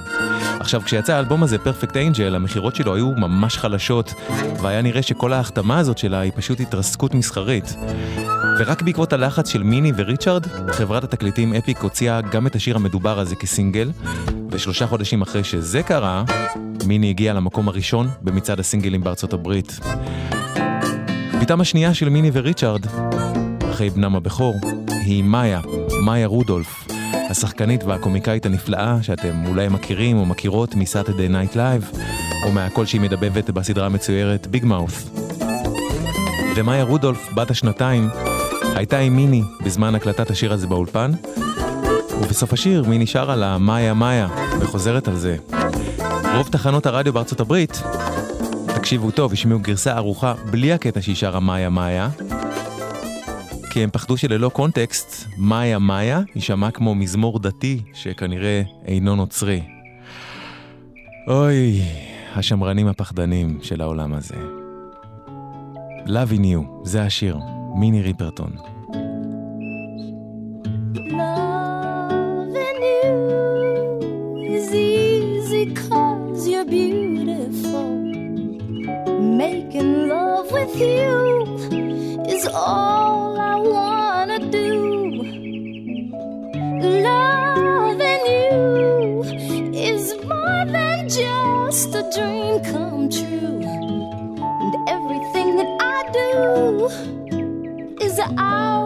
עכשיו, 0.60 0.82
כשיצא 0.84 1.14
האלבום 1.14 1.42
הזה, 1.42 1.58
פרפקט 1.58 1.96
אנג'ל, 1.96 2.34
המכירות 2.34 2.76
שלו 2.76 2.94
היו 2.94 3.10
ממש 3.10 3.58
חלשות, 3.58 4.14
והיה 4.62 4.82
נראה 4.82 5.02
שכל 5.02 5.32
ההחתמה 5.32 5.78
הזאת 5.78 5.98
שלה 5.98 6.20
היא 6.20 6.32
פשוט 6.36 6.60
התרסקות 6.60 7.14
מסחרית. 7.14 7.76
ורק 8.58 8.82
בעקבות 8.82 9.12
הלחץ 9.12 9.48
של 9.48 9.62
מיני 9.62 9.92
וריצ'רד, 9.96 10.46
חברת 10.70 11.04
התקליטים 11.04 11.54
אפיק 11.54 11.78
הוציאה 11.78 12.20
גם 12.20 12.46
את 12.46 12.54
השיר 12.54 12.76
המדובר 12.76 13.18
הזה 13.18 13.36
כסינגל, 13.36 13.90
ושלושה 14.50 14.86
חודשים 14.86 15.22
אחרי 15.22 15.44
שזה 15.44 15.82
קרה, 15.82 16.24
מיני 16.86 17.10
הגיעה 17.10 17.34
למקום 17.34 17.68
הראשון 17.68 18.08
במצעד 18.22 18.60
הסינגלים 18.60 19.04
בארצות 19.04 19.32
הברית. 19.32 19.80
בתם 21.48 21.60
השנייה 21.60 21.94
של 21.94 22.08
מיני 22.08 22.30
וריצ'רד, 22.32 22.80
אחרי 23.70 23.90
בנם 23.90 24.16
הבכור, 24.16 24.54
היא 24.88 25.24
מאיה, 25.24 25.60
מאיה 26.04 26.26
רודולף, 26.26 26.88
השחקנית 27.30 27.84
והקומיקאית 27.84 28.46
הנפלאה 28.46 28.98
שאתם 29.02 29.46
אולי 29.46 29.68
מכירים 29.68 30.16
או 30.16 30.26
מכירות 30.26 30.74
מ 30.74 30.80
Saturday 30.80 31.28
Night 31.28 31.56
Live, 31.56 31.90
או 32.44 32.52
מהקול 32.52 32.86
שהיא 32.86 33.00
מדבבת 33.00 33.50
בסדרה 33.50 33.86
המצוירת 33.86 34.46
Big 34.46 34.64
Mouth. 34.64 35.05
ומאיה 36.56 36.84
רודולף, 36.84 37.32
בת 37.34 37.50
השנתיים, 37.50 38.08
הייתה 38.74 38.98
עם 38.98 39.16
מיני 39.16 39.42
בזמן 39.64 39.94
הקלטת 39.94 40.30
השיר 40.30 40.52
הזה 40.52 40.66
באולפן, 40.66 41.10
ובסוף 42.22 42.52
השיר 42.52 42.84
מיני 42.84 43.06
שרה 43.06 43.36
לה 43.36 43.58
מאיה 43.58 43.94
מאיה, 43.94 44.28
וחוזרת 44.60 45.08
על 45.08 45.16
זה. 45.16 45.36
רוב 46.36 46.48
תחנות 46.48 46.86
הרדיו 46.86 47.12
בארצות 47.12 47.40
הברית, 47.40 47.82
תקשיבו 48.89 49.10
טוב, 49.10 49.32
השמיעו 49.32 49.60
גרסה 49.60 49.97
ערוכה 49.97 50.35
בלי 50.51 50.73
הקטע 50.73 51.02
שהיא 51.02 51.16
שרה 51.16 51.40
מאיה 51.40 51.70
מאיה, 51.70 52.09
כי 53.70 53.82
הם 53.82 53.90
פחדו 53.90 54.16
שללא 54.16 54.48
קונטקסט, 54.48 55.28
מאיה 55.39 55.78
מאיה 55.78 56.20
יישמע 56.35 56.70
כמו 56.70 56.94
מזמור 56.94 57.39
דתי 57.39 57.82
שכנראה 57.94 58.62
אינו 58.85 59.16
נוצרי. 59.16 59.62
אוי, 61.27 61.82
השמרנים 62.35 62.86
הפחדנים 62.89 63.59
של 63.62 63.81
העולם 63.81 64.15
הזה. 64.15 64.36
Loving 66.06 66.43
You, 66.43 66.85
זה 66.85 67.02
השיר, 67.02 67.39
מיני 67.74 68.02
ריפרטון. 68.02 68.51
You 80.78 82.24
is 82.28 82.46
all 82.46 83.38
I 83.38 83.56
wanna 83.56 84.38
do. 84.50 85.22
Loving 87.09 88.24
you 88.26 89.22
is 89.74 90.14
more 90.24 90.64
than 90.66 91.09
just 91.09 91.94
a 91.94 92.02
dream 92.14 92.60
come 92.72 93.09
true. 93.10 93.62
And 94.62 94.74
everything 94.88 95.56
that 95.56 95.70
I 95.80 95.98
do 96.12 96.88
is 98.05 98.18
out 98.20 98.77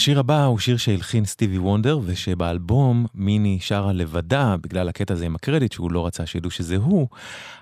השיר 0.00 0.20
הבא 0.20 0.44
הוא 0.44 0.58
שיר 0.58 0.76
שהלחין 0.76 1.24
סטיבי 1.24 1.58
וונדר, 1.58 2.00
ושבאלבום 2.04 3.06
מיני 3.14 3.58
שרה 3.60 3.92
לבדה, 3.92 4.56
בגלל 4.60 4.88
הקטע 4.88 5.14
הזה 5.14 5.26
עם 5.26 5.34
הקרדיט, 5.34 5.72
שהוא 5.72 5.92
לא 5.92 6.06
רצה 6.06 6.26
שידעו 6.26 6.50
שזה 6.50 6.76
הוא, 6.76 7.08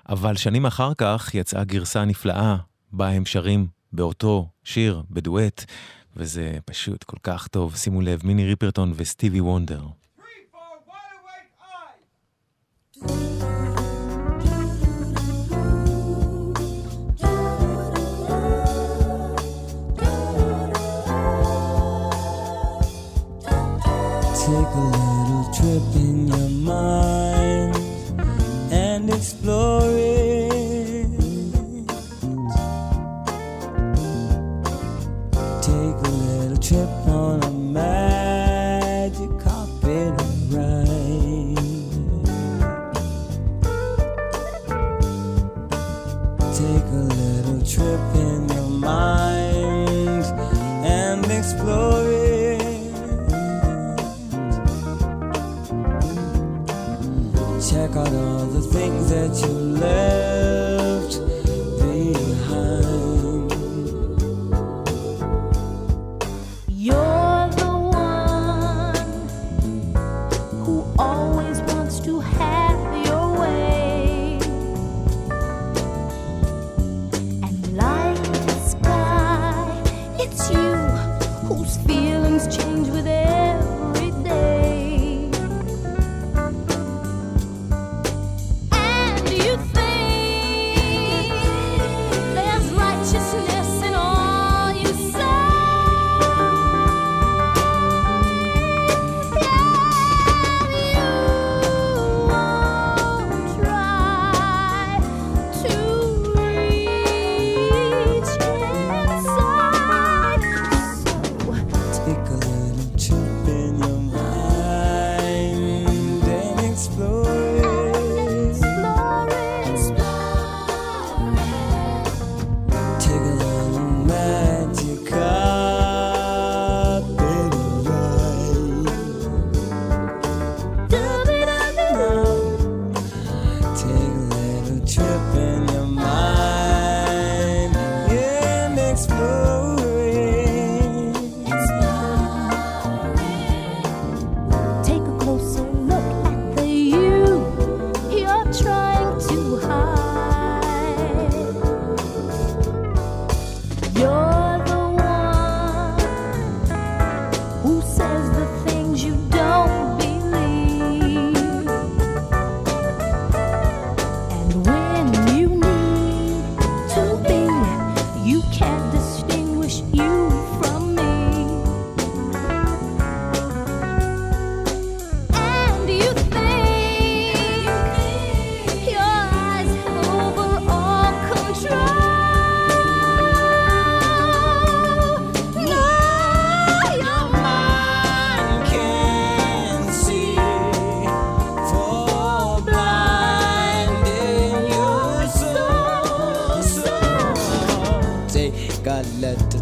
אבל 0.09 0.37
שנים 0.37 0.67
אחר 0.67 0.95
כך 0.99 1.35
יצאה 1.35 1.65
גרסה 1.65 2.05
נפלאה, 2.05 2.57
בה 2.93 3.09
הם 3.09 3.27
שרים 3.27 3.67
באותו 3.93 4.49
שיר, 4.65 5.03
בדואט, 5.11 5.65
וזה 6.17 6.59
פשוט 6.65 7.05
כל 7.05 7.17
כך 7.23 7.49
טוב. 7.49 7.77
שימו 7.77 8.01
לב, 8.01 8.21
מיני 8.25 8.45
ריפרטון 8.45 8.93
וסטיבי 8.97 9.41
וונדר. 9.41 9.83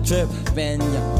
tripping. 0.06 1.15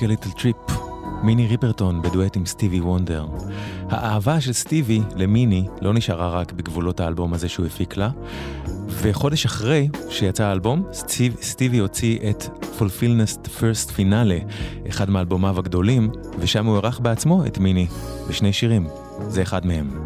Take 0.00 0.02
a 0.02 0.06
Little 0.06 0.40
Trip, 0.40 0.72
מיני 1.22 1.46
ריפרטון 1.46 2.02
בדואט 2.02 2.36
עם 2.36 2.46
סטיבי 2.46 2.80
וונדר. 2.80 3.26
האהבה 3.88 4.40
של 4.40 4.52
סטיבי 4.52 5.00
למיני 5.16 5.66
לא 5.80 5.94
נשארה 5.94 6.30
רק 6.30 6.52
בגבולות 6.52 7.00
האלבום 7.00 7.34
הזה 7.34 7.48
שהוא 7.48 7.66
הפיק 7.66 7.96
לה, 7.96 8.10
וחודש 8.88 9.44
אחרי 9.44 9.88
שיצא 10.10 10.44
האלבום, 10.44 10.84
סטיב, 10.92 11.36
סטיבי 11.42 11.78
הוציא 11.78 12.18
את 12.30 12.44
Fulfillness 12.78 13.48
First 13.60 13.90
Finale, 13.96 14.52
אחד 14.88 15.10
מאלבומיו 15.10 15.58
הגדולים, 15.58 16.10
ושם 16.38 16.66
הוא 16.66 16.76
ערך 16.76 17.00
בעצמו 17.00 17.46
את 17.46 17.58
מיני, 17.58 17.86
בשני 18.28 18.52
שירים. 18.52 18.86
זה 19.28 19.42
אחד 19.42 19.66
מהם. 19.66 19.99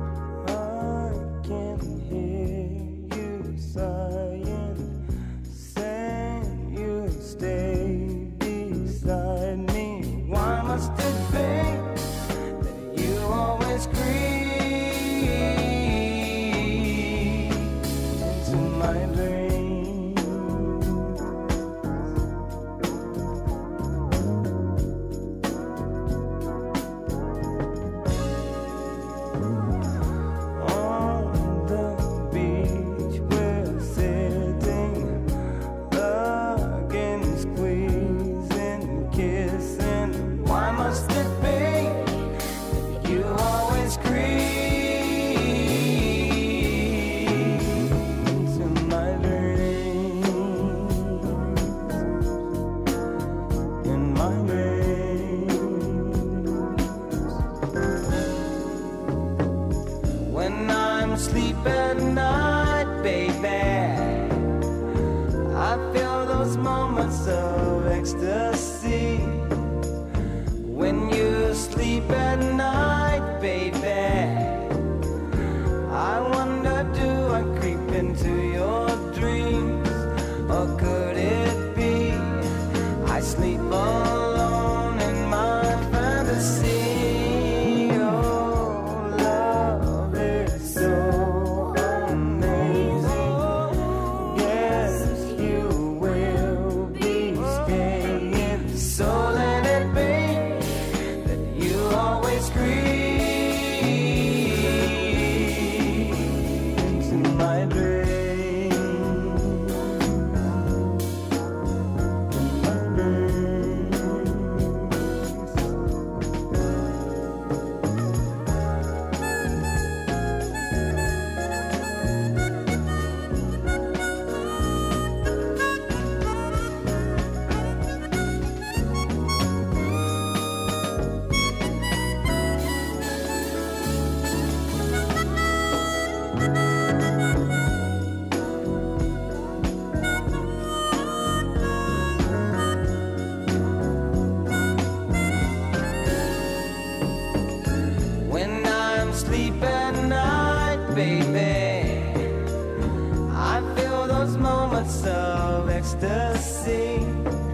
assim. 156.14 157.53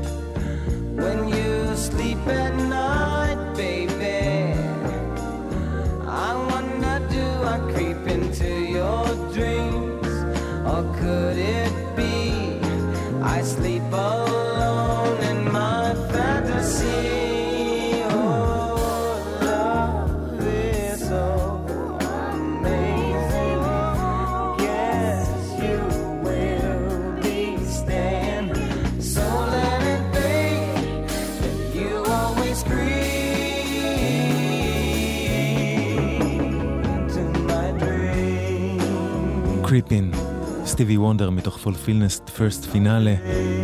סטיבי 40.80 40.96
וונדר 40.96 41.30
מתוך 41.30 41.58
Fulfillingness' 41.58 42.20
First 42.36 42.64
Finale, 42.64 43.14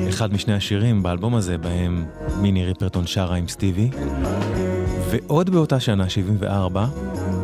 אחד 0.08 0.32
משני 0.32 0.54
השירים 0.54 1.02
באלבום 1.02 1.34
הזה 1.34 1.58
בהם 1.58 2.04
מיני 2.40 2.64
ריפרטון 2.64 3.06
שרה 3.06 3.36
עם 3.36 3.48
סטיבי. 3.48 3.90
ועוד 5.10 5.50
באותה 5.50 5.80
שנה, 5.80 6.08
74, 6.08 6.86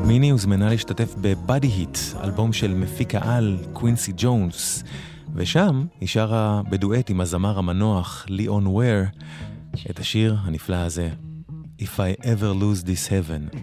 מיני 0.07 0.31
הוזמנה 0.31 0.70
להשתתף 0.70 1.15
ב 1.20 1.30
Body 1.30 1.66
Heat, 1.66 1.98
אלבום 2.24 2.53
של 2.53 2.74
מפיק 2.74 3.15
העל 3.15 3.57
קווינסי 3.73 4.12
ג'ונס, 4.16 4.85
ושם 5.35 5.85
היא 6.01 6.09
שרה 6.09 6.62
בדואט 6.70 7.11
עם 7.11 7.20
הזמר 7.20 7.59
המנוח 7.59 8.27
ליאון 8.28 8.66
וויר 8.66 9.05
את 9.90 9.99
השיר 9.99 10.36
הנפלא 10.43 10.77
הזה, 10.77 11.09
If 11.78 12.01
I 12.01 12.23
ever 12.23 12.53
lose 12.62 12.82
this 12.82 13.09
heaven, 13.09 13.57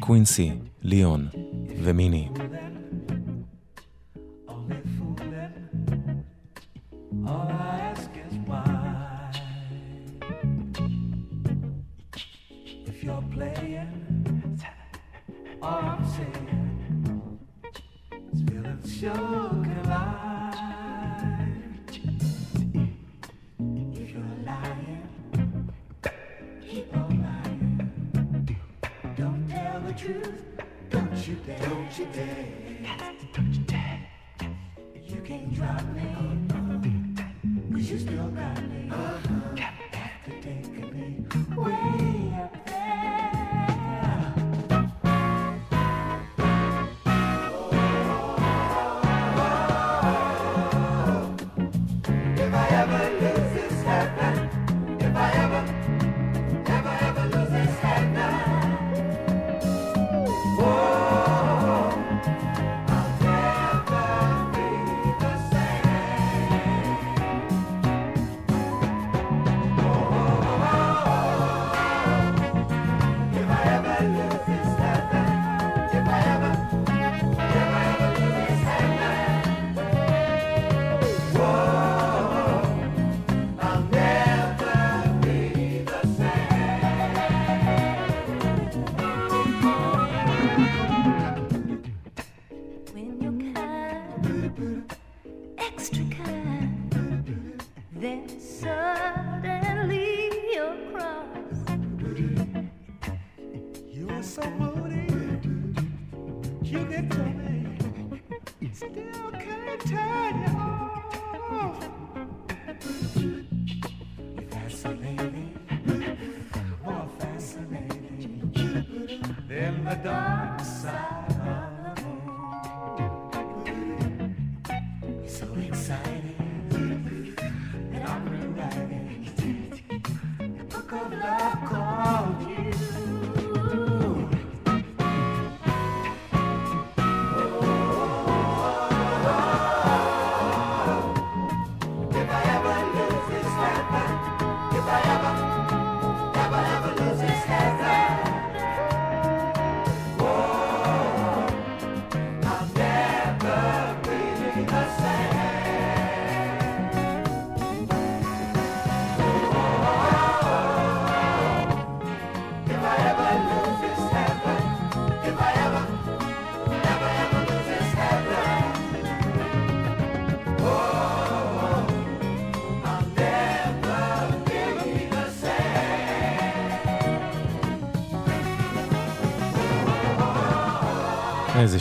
קווינסי, 0.00 0.52
ליאון 0.82 1.28
ומיני. 1.82 2.28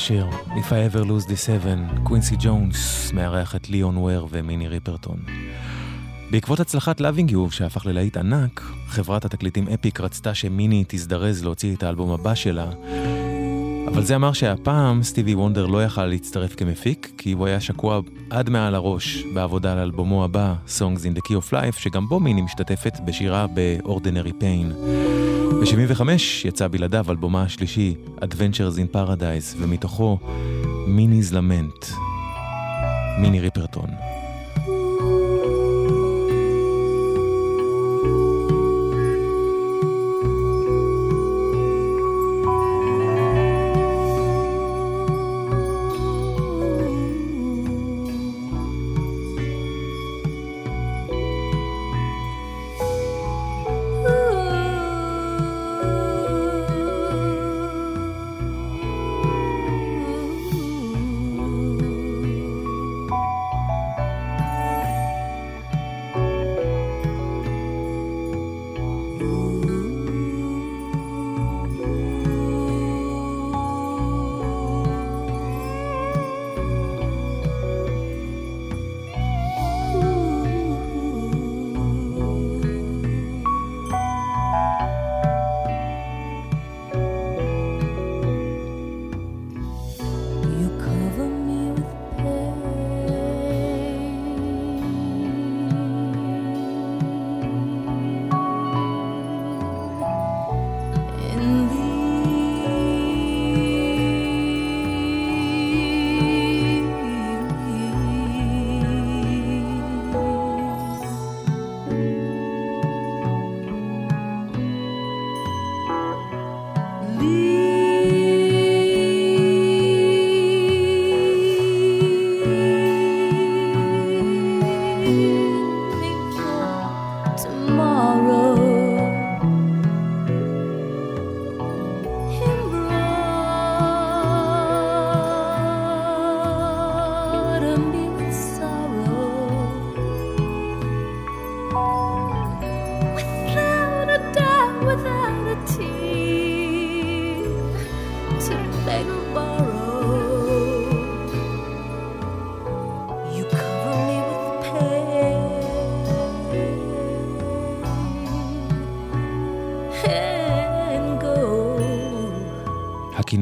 איזה 0.01 0.07
שיר. 0.07 0.27
If 0.49 0.69
I 0.69 0.95
ever 0.95 1.03
lose 1.03 1.27
this 1.27 1.47
heaven, 1.47 2.03
קווינסי 2.03 2.35
ג'ונס 2.39 3.11
מארח 3.13 3.55
את 3.55 3.69
ליאון 3.69 3.97
וויר 3.97 4.27
ומיני 4.29 4.67
ריפרטון. 4.67 5.19
בעקבות 6.31 6.59
הצלחת 6.59 7.01
Loving 7.01 7.31
You, 7.31 7.51
שהפך 7.51 7.85
ללהיט 7.85 8.17
ענק, 8.17 8.61
חברת 8.87 9.25
התקליטים 9.25 9.67
אפיק 9.67 9.99
רצתה 9.99 10.33
שמיני 10.33 10.83
תזדרז 10.87 11.43
להוציא 11.43 11.75
את 11.75 11.83
האלבום 11.83 12.11
הבא 12.11 12.35
שלה, 12.35 12.69
אבל 13.87 14.03
זה 14.03 14.15
אמר 14.15 14.33
שהפעם 14.33 15.03
סטיבי 15.03 15.35
וונדר 15.35 15.65
לא 15.65 15.83
יכל 15.83 16.05
להצטרף 16.05 16.55
כמפיק, 16.55 17.11
כי 17.17 17.31
הוא 17.31 17.47
היה 17.47 17.59
שקוע 17.59 18.01
עד 18.29 18.49
מעל 18.49 18.75
הראש 18.75 19.23
בעבודה 19.33 19.73
על 19.73 19.79
אלבומו 19.79 20.23
הבא, 20.23 20.53
Songs 20.67 21.01
in 21.01 21.17
the 21.17 21.21
Key 21.27 21.33
of 21.33 21.53
Life, 21.53 21.79
שגם 21.79 22.07
בו 22.07 22.19
מיני 22.19 22.41
משתתפת 22.41 22.99
בשירה 23.05 23.45
ב-Ordinary 23.53 24.33
Pain. 24.41 24.73
ב-75 25.61 26.01
יצא 26.45 26.67
בלעדיו 26.67 27.05
אלבומה 27.09 27.43
השלישי, 27.43 27.95
Adventures 28.21 28.77
in 28.77 28.95
Paradise, 28.95 29.57
ומתוכו 29.57 30.17
מיני's 30.87 31.33
Lament. 31.33 31.93
מיני 33.19 33.39
ריפרטון. 33.39 34.10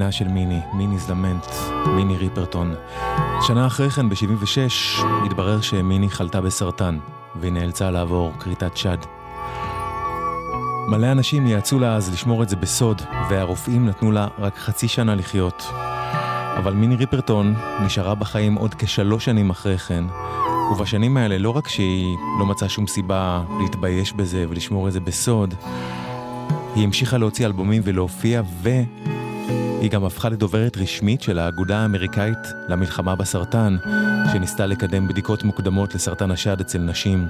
הקינה 0.10 0.11
של 0.11 0.27
מיני, 0.27 0.60
מיני's 0.73 1.10
Lament, 1.10 1.90
מיני 1.90 2.18
ריפרטון. 2.18 2.76
שנה 3.48 3.68
אחרי 3.68 3.90
כן, 3.90 4.10
ב-76, 4.10 5.03
התברר 5.26 5.61
שמיני 5.61 6.10
חלתה 6.10 6.41
בסרטן, 6.41 6.98
והיא 7.36 7.52
נאלצה 7.52 7.91
לעבור 7.91 8.34
כריתת 8.40 8.77
שד. 8.77 8.98
מלא 10.88 11.11
אנשים 11.11 11.48
יעצו 11.48 11.80
לה 11.80 11.95
אז 11.95 12.14
לשמור 12.14 12.44
את 12.44 12.49
זה 12.49 12.56
בסוד, 12.56 13.02
והרופאים 13.30 13.86
נתנו 13.86 14.11
לה 14.11 14.27
רק 14.40 14.57
חצי 14.57 14.88
שנה 14.88 15.15
לחיות. 15.15 15.68
אבל 16.57 16.73
מיני 16.73 16.95
ריפרטון 16.95 17.56
נשארה 17.86 18.15
בחיים 18.15 18.56
עוד 18.56 18.76
כשלוש 18.76 19.26
שנים 19.26 19.49
אחרי 19.49 19.77
כן, 19.77 20.03
ובשנים 20.72 21.18
האלה 21.18 21.38
לא 21.38 21.49
רק 21.49 21.68
שהיא 21.68 22.18
לא 22.40 22.45
מצאה 22.45 22.69
שום 22.69 22.88
סיבה 22.88 23.44
להתבייש 23.61 24.14
בזה 24.14 24.45
ולשמור 24.49 24.88
את 24.88 24.94
זה 24.94 24.99
בסוד, 24.99 25.53
היא 26.76 26.84
המשיכה 26.84 27.18
להוציא 27.18 27.45
אלבומים 27.45 27.81
ולהופיע, 27.86 28.41
והיא 29.80 29.91
גם 29.91 30.06
הפכה 30.06 30.30
לדוברת 30.30 30.77
רשמית 30.77 31.22
של 31.22 31.39
האגודה 31.39 31.77
האמריקאית 31.77 32.53
למלחמה 32.68 33.15
בסרטן, 33.15 33.77
שניסתה 34.31 34.65
לקדם 34.65 35.07
בדיקות 35.07 35.43
מוקדמות 35.43 35.95
לסרטן 35.95 36.31
השד 36.31 36.61
אצל 36.61 36.80
נשים. 36.80 37.27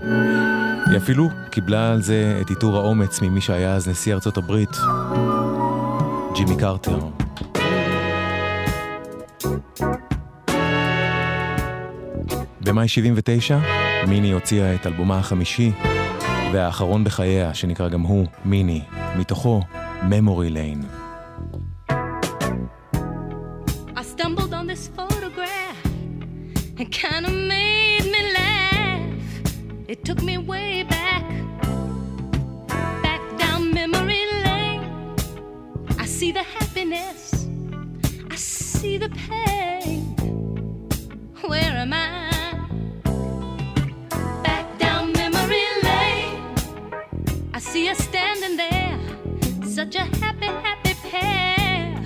היא 0.85 0.97
אפילו 0.97 1.29
קיבלה 1.51 1.91
על 1.91 2.01
זה 2.01 2.37
את 2.41 2.49
עיטור 2.49 2.75
האומץ 2.75 3.21
ממי 3.21 3.41
שהיה 3.41 3.75
אז 3.75 3.87
נשיא 3.87 4.13
ארצות 4.13 4.37
הברית, 4.37 4.69
ג'ימי 6.35 6.57
קרטר. 6.57 6.99
במאי 12.61 12.87
79, 12.87 13.59
מיני 14.07 14.31
הוציאה 14.31 14.75
את 14.75 14.87
אלבומה 14.87 15.17
החמישי 15.17 15.71
והאחרון 16.53 17.03
בחייה, 17.03 17.53
שנקרא 17.53 17.89
גם 17.89 18.01
הוא 18.01 18.27
מיני, 18.45 18.81
מתוכו 19.17 19.61
Memory 20.09 20.53
Lane. 20.53 20.98
It 26.79 26.93
kind 26.93 27.25
of 27.25 27.33
made 27.33 28.05
me 28.05 28.31
laugh. 28.31 29.01
It 29.89 30.05
took 30.05 30.23
me 30.23 30.37
way 30.37 30.83
back, 30.83 31.25
back 33.03 33.19
down 33.37 33.73
memory 33.73 34.25
lane. 34.45 35.15
I 35.97 36.05
see 36.05 36.31
the 36.31 36.41
happiness, 36.41 37.45
I 38.31 38.35
see 38.37 38.97
the 38.97 39.09
pain. 39.09 40.15
Where 41.41 41.75
am 41.83 41.91
I? 41.91 42.31
Back 44.41 44.79
down 44.79 45.11
memory 45.11 45.65
lane. 45.83 46.55
I 47.53 47.59
see 47.59 47.89
us 47.89 47.97
standing 47.97 48.55
there, 48.55 48.97
such 49.65 49.95
a 49.95 50.05
happy, 50.21 50.45
happy 50.45 50.93
pair. 51.09 52.01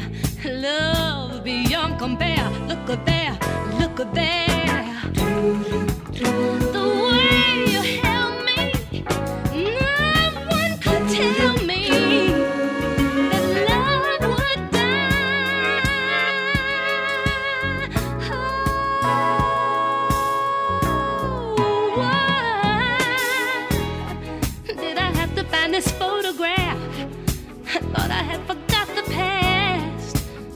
Love 0.46 1.44
beyond 1.44 2.00
compare. 2.00 2.50
Look 2.68 2.90
at 2.90 3.06
there, 3.06 3.38
look 3.80 4.00
at 4.00 4.16
there. 4.16 4.53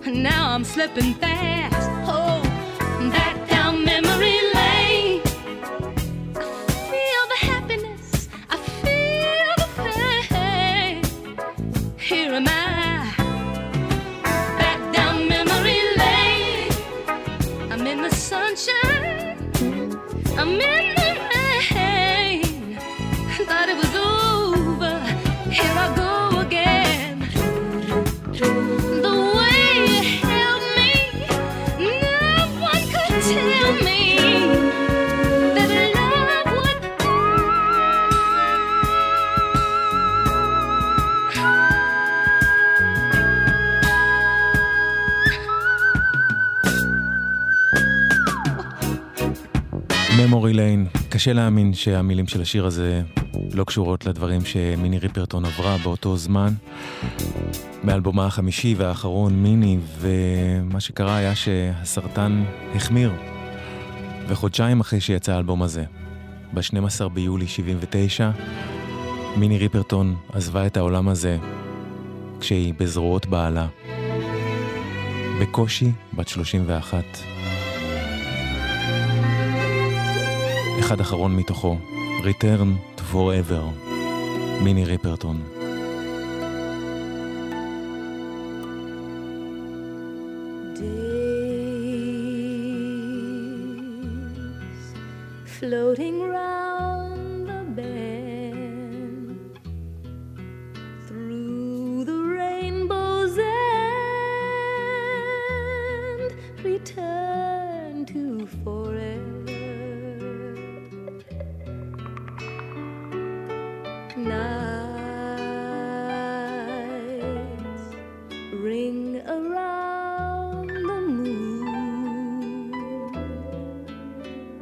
Now 0.09 0.55
I'm 0.55 0.63
slipping 0.63 1.13
fast. 1.15 1.76
Memory 50.37 50.53
Lane, 50.53 50.87
קשה 51.09 51.33
להאמין 51.33 51.73
שהמילים 51.73 52.27
של 52.27 52.41
השיר 52.41 52.65
הזה 52.65 53.01
לא 53.53 53.63
קשורות 53.63 54.05
לדברים 54.05 54.45
שמיני 54.45 54.99
ריפרטון 54.99 55.45
עברה 55.45 55.77
באותו 55.83 56.17
זמן. 56.17 56.53
מאלבומה 57.83 58.25
החמישי 58.25 58.75
והאחרון, 58.77 59.33
מיני, 59.33 59.77
ומה 59.99 60.79
שקרה 60.79 61.17
היה 61.17 61.35
שהסרטן 61.35 62.43
החמיר. 62.75 63.13
וחודשיים 64.27 64.79
אחרי 64.79 64.99
שיצא 65.01 65.33
האלבום 65.33 65.63
הזה, 65.63 65.83
ב-12 66.53 67.07
ביולי 67.07 67.47
79, 67.47 68.31
מיני 69.37 69.57
ריפרטון 69.57 70.15
עזבה 70.33 70.65
את 70.67 70.77
העולם 70.77 71.09
הזה 71.09 71.37
כשהיא 72.39 72.73
בזרועות 72.77 73.25
בעלה. 73.25 73.67
בקושי 75.41 75.91
בת 76.13 76.27
31. 76.27 77.03
אחד 80.79 80.99
אחרון 80.99 81.35
מתוכו, 81.35 81.77
Return 82.21 82.99
to 82.99 83.01
Forever, 83.13 83.89
מיני 84.63 84.85
ריפרטון. 84.85 85.56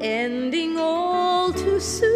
Ending 0.06 0.78
all 0.78 1.52
too 1.52 1.80
soon. 1.80 2.15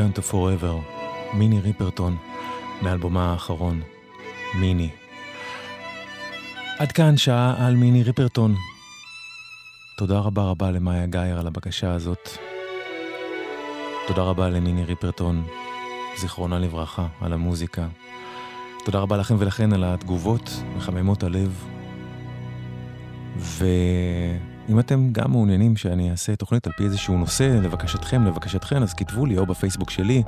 Return 0.00 0.18
to 0.18 0.32
Forever, 0.32 0.94
מיני 1.34 1.60
ריפרטון, 1.60 2.16
מאלבומה 2.82 3.32
האחרון, 3.32 3.80
מיני. 4.54 4.90
עד 6.78 6.92
כאן 6.92 7.16
שעה 7.16 7.66
על 7.66 7.76
מיני 7.76 8.02
ריפרטון. 8.02 8.54
תודה 9.96 10.18
רבה 10.18 10.42
רבה 10.42 10.70
למאיה 10.70 11.06
גאייר 11.06 11.38
על 11.38 11.46
הבקשה 11.46 11.92
הזאת. 11.92 12.28
תודה 14.06 14.22
רבה 14.22 14.48
למיני 14.48 14.84
ריפרטון, 14.84 15.44
זיכרונה 16.16 16.58
לברכה, 16.58 17.06
על 17.20 17.32
המוזיקה. 17.32 17.88
תודה 18.84 18.98
רבה 18.98 19.16
לכם 19.16 19.34
ולכן 19.38 19.72
על 19.72 19.84
התגובות 19.84 20.62
מחממות 20.76 21.22
הלב. 21.22 21.64
ואם 24.70 24.78
אתם 24.78 25.08
גם 25.12 25.30
מעוניינים 25.30 25.76
שאני 25.76 26.10
אעשה 26.10 26.36
תוכנית 26.36 26.66
על 26.66 26.72
פי 26.76 26.84
איזשהו 26.84 27.18
נושא, 27.18 27.58
לבקשתכם, 27.62 28.24
לבקשתכן, 28.24 28.82
אז 28.82 28.94
כתבו 28.94 29.26
לי 29.26 29.38
או 29.38 29.46
בפייסבוק 29.46 29.90
שלי, 29.90 30.22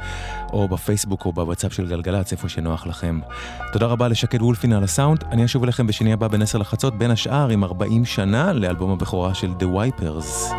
או 0.52 0.68
בפייסבוק 0.68 1.24
או 1.24 1.32
בוואטסאפ 1.32 1.72
של 1.72 1.88
גלגלצ, 1.88 2.32
איפה 2.32 2.48
שנוח 2.48 2.86
לכם. 2.86 3.20
תודה 3.72 3.86
רבה 3.86 4.08
לשקד 4.08 4.42
וולפין 4.42 4.72
על 4.72 4.84
הסאונד. 4.84 5.24
אני 5.30 5.44
אשוב 5.44 5.62
אליכם 5.62 5.86
בשני 5.86 6.12
הבא 6.12 6.28
בין 6.28 6.42
10 6.42 6.58
לחצות, 6.58 6.98
בין 6.98 7.10
השאר 7.10 7.48
עם 7.48 7.64
40 7.64 8.04
שנה 8.04 8.52
לאלבום 8.52 8.90
הבכורה 8.90 9.34
של 9.34 9.52
The 9.58 9.64
Wipers. 9.64 10.54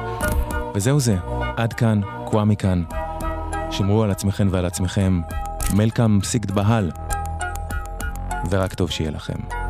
וזהו 0.76 1.00
זה, 1.00 1.18
עד 1.58 1.74
כאן, 1.74 2.02
קוואמי 2.26 2.56
כאן. 2.56 2.84
שמרו 3.72 4.04
על 4.04 4.12
עצמכם 4.12 4.48
ועל 4.52 4.66
עצמכם. 4.66 5.22
מלקאם 5.74 6.22
סיגד 6.24 6.52
בהל. 6.52 6.92
ורק 8.50 8.74
טוב 8.74 8.90
שיהיה 8.90 9.12
לכם. 9.12 9.63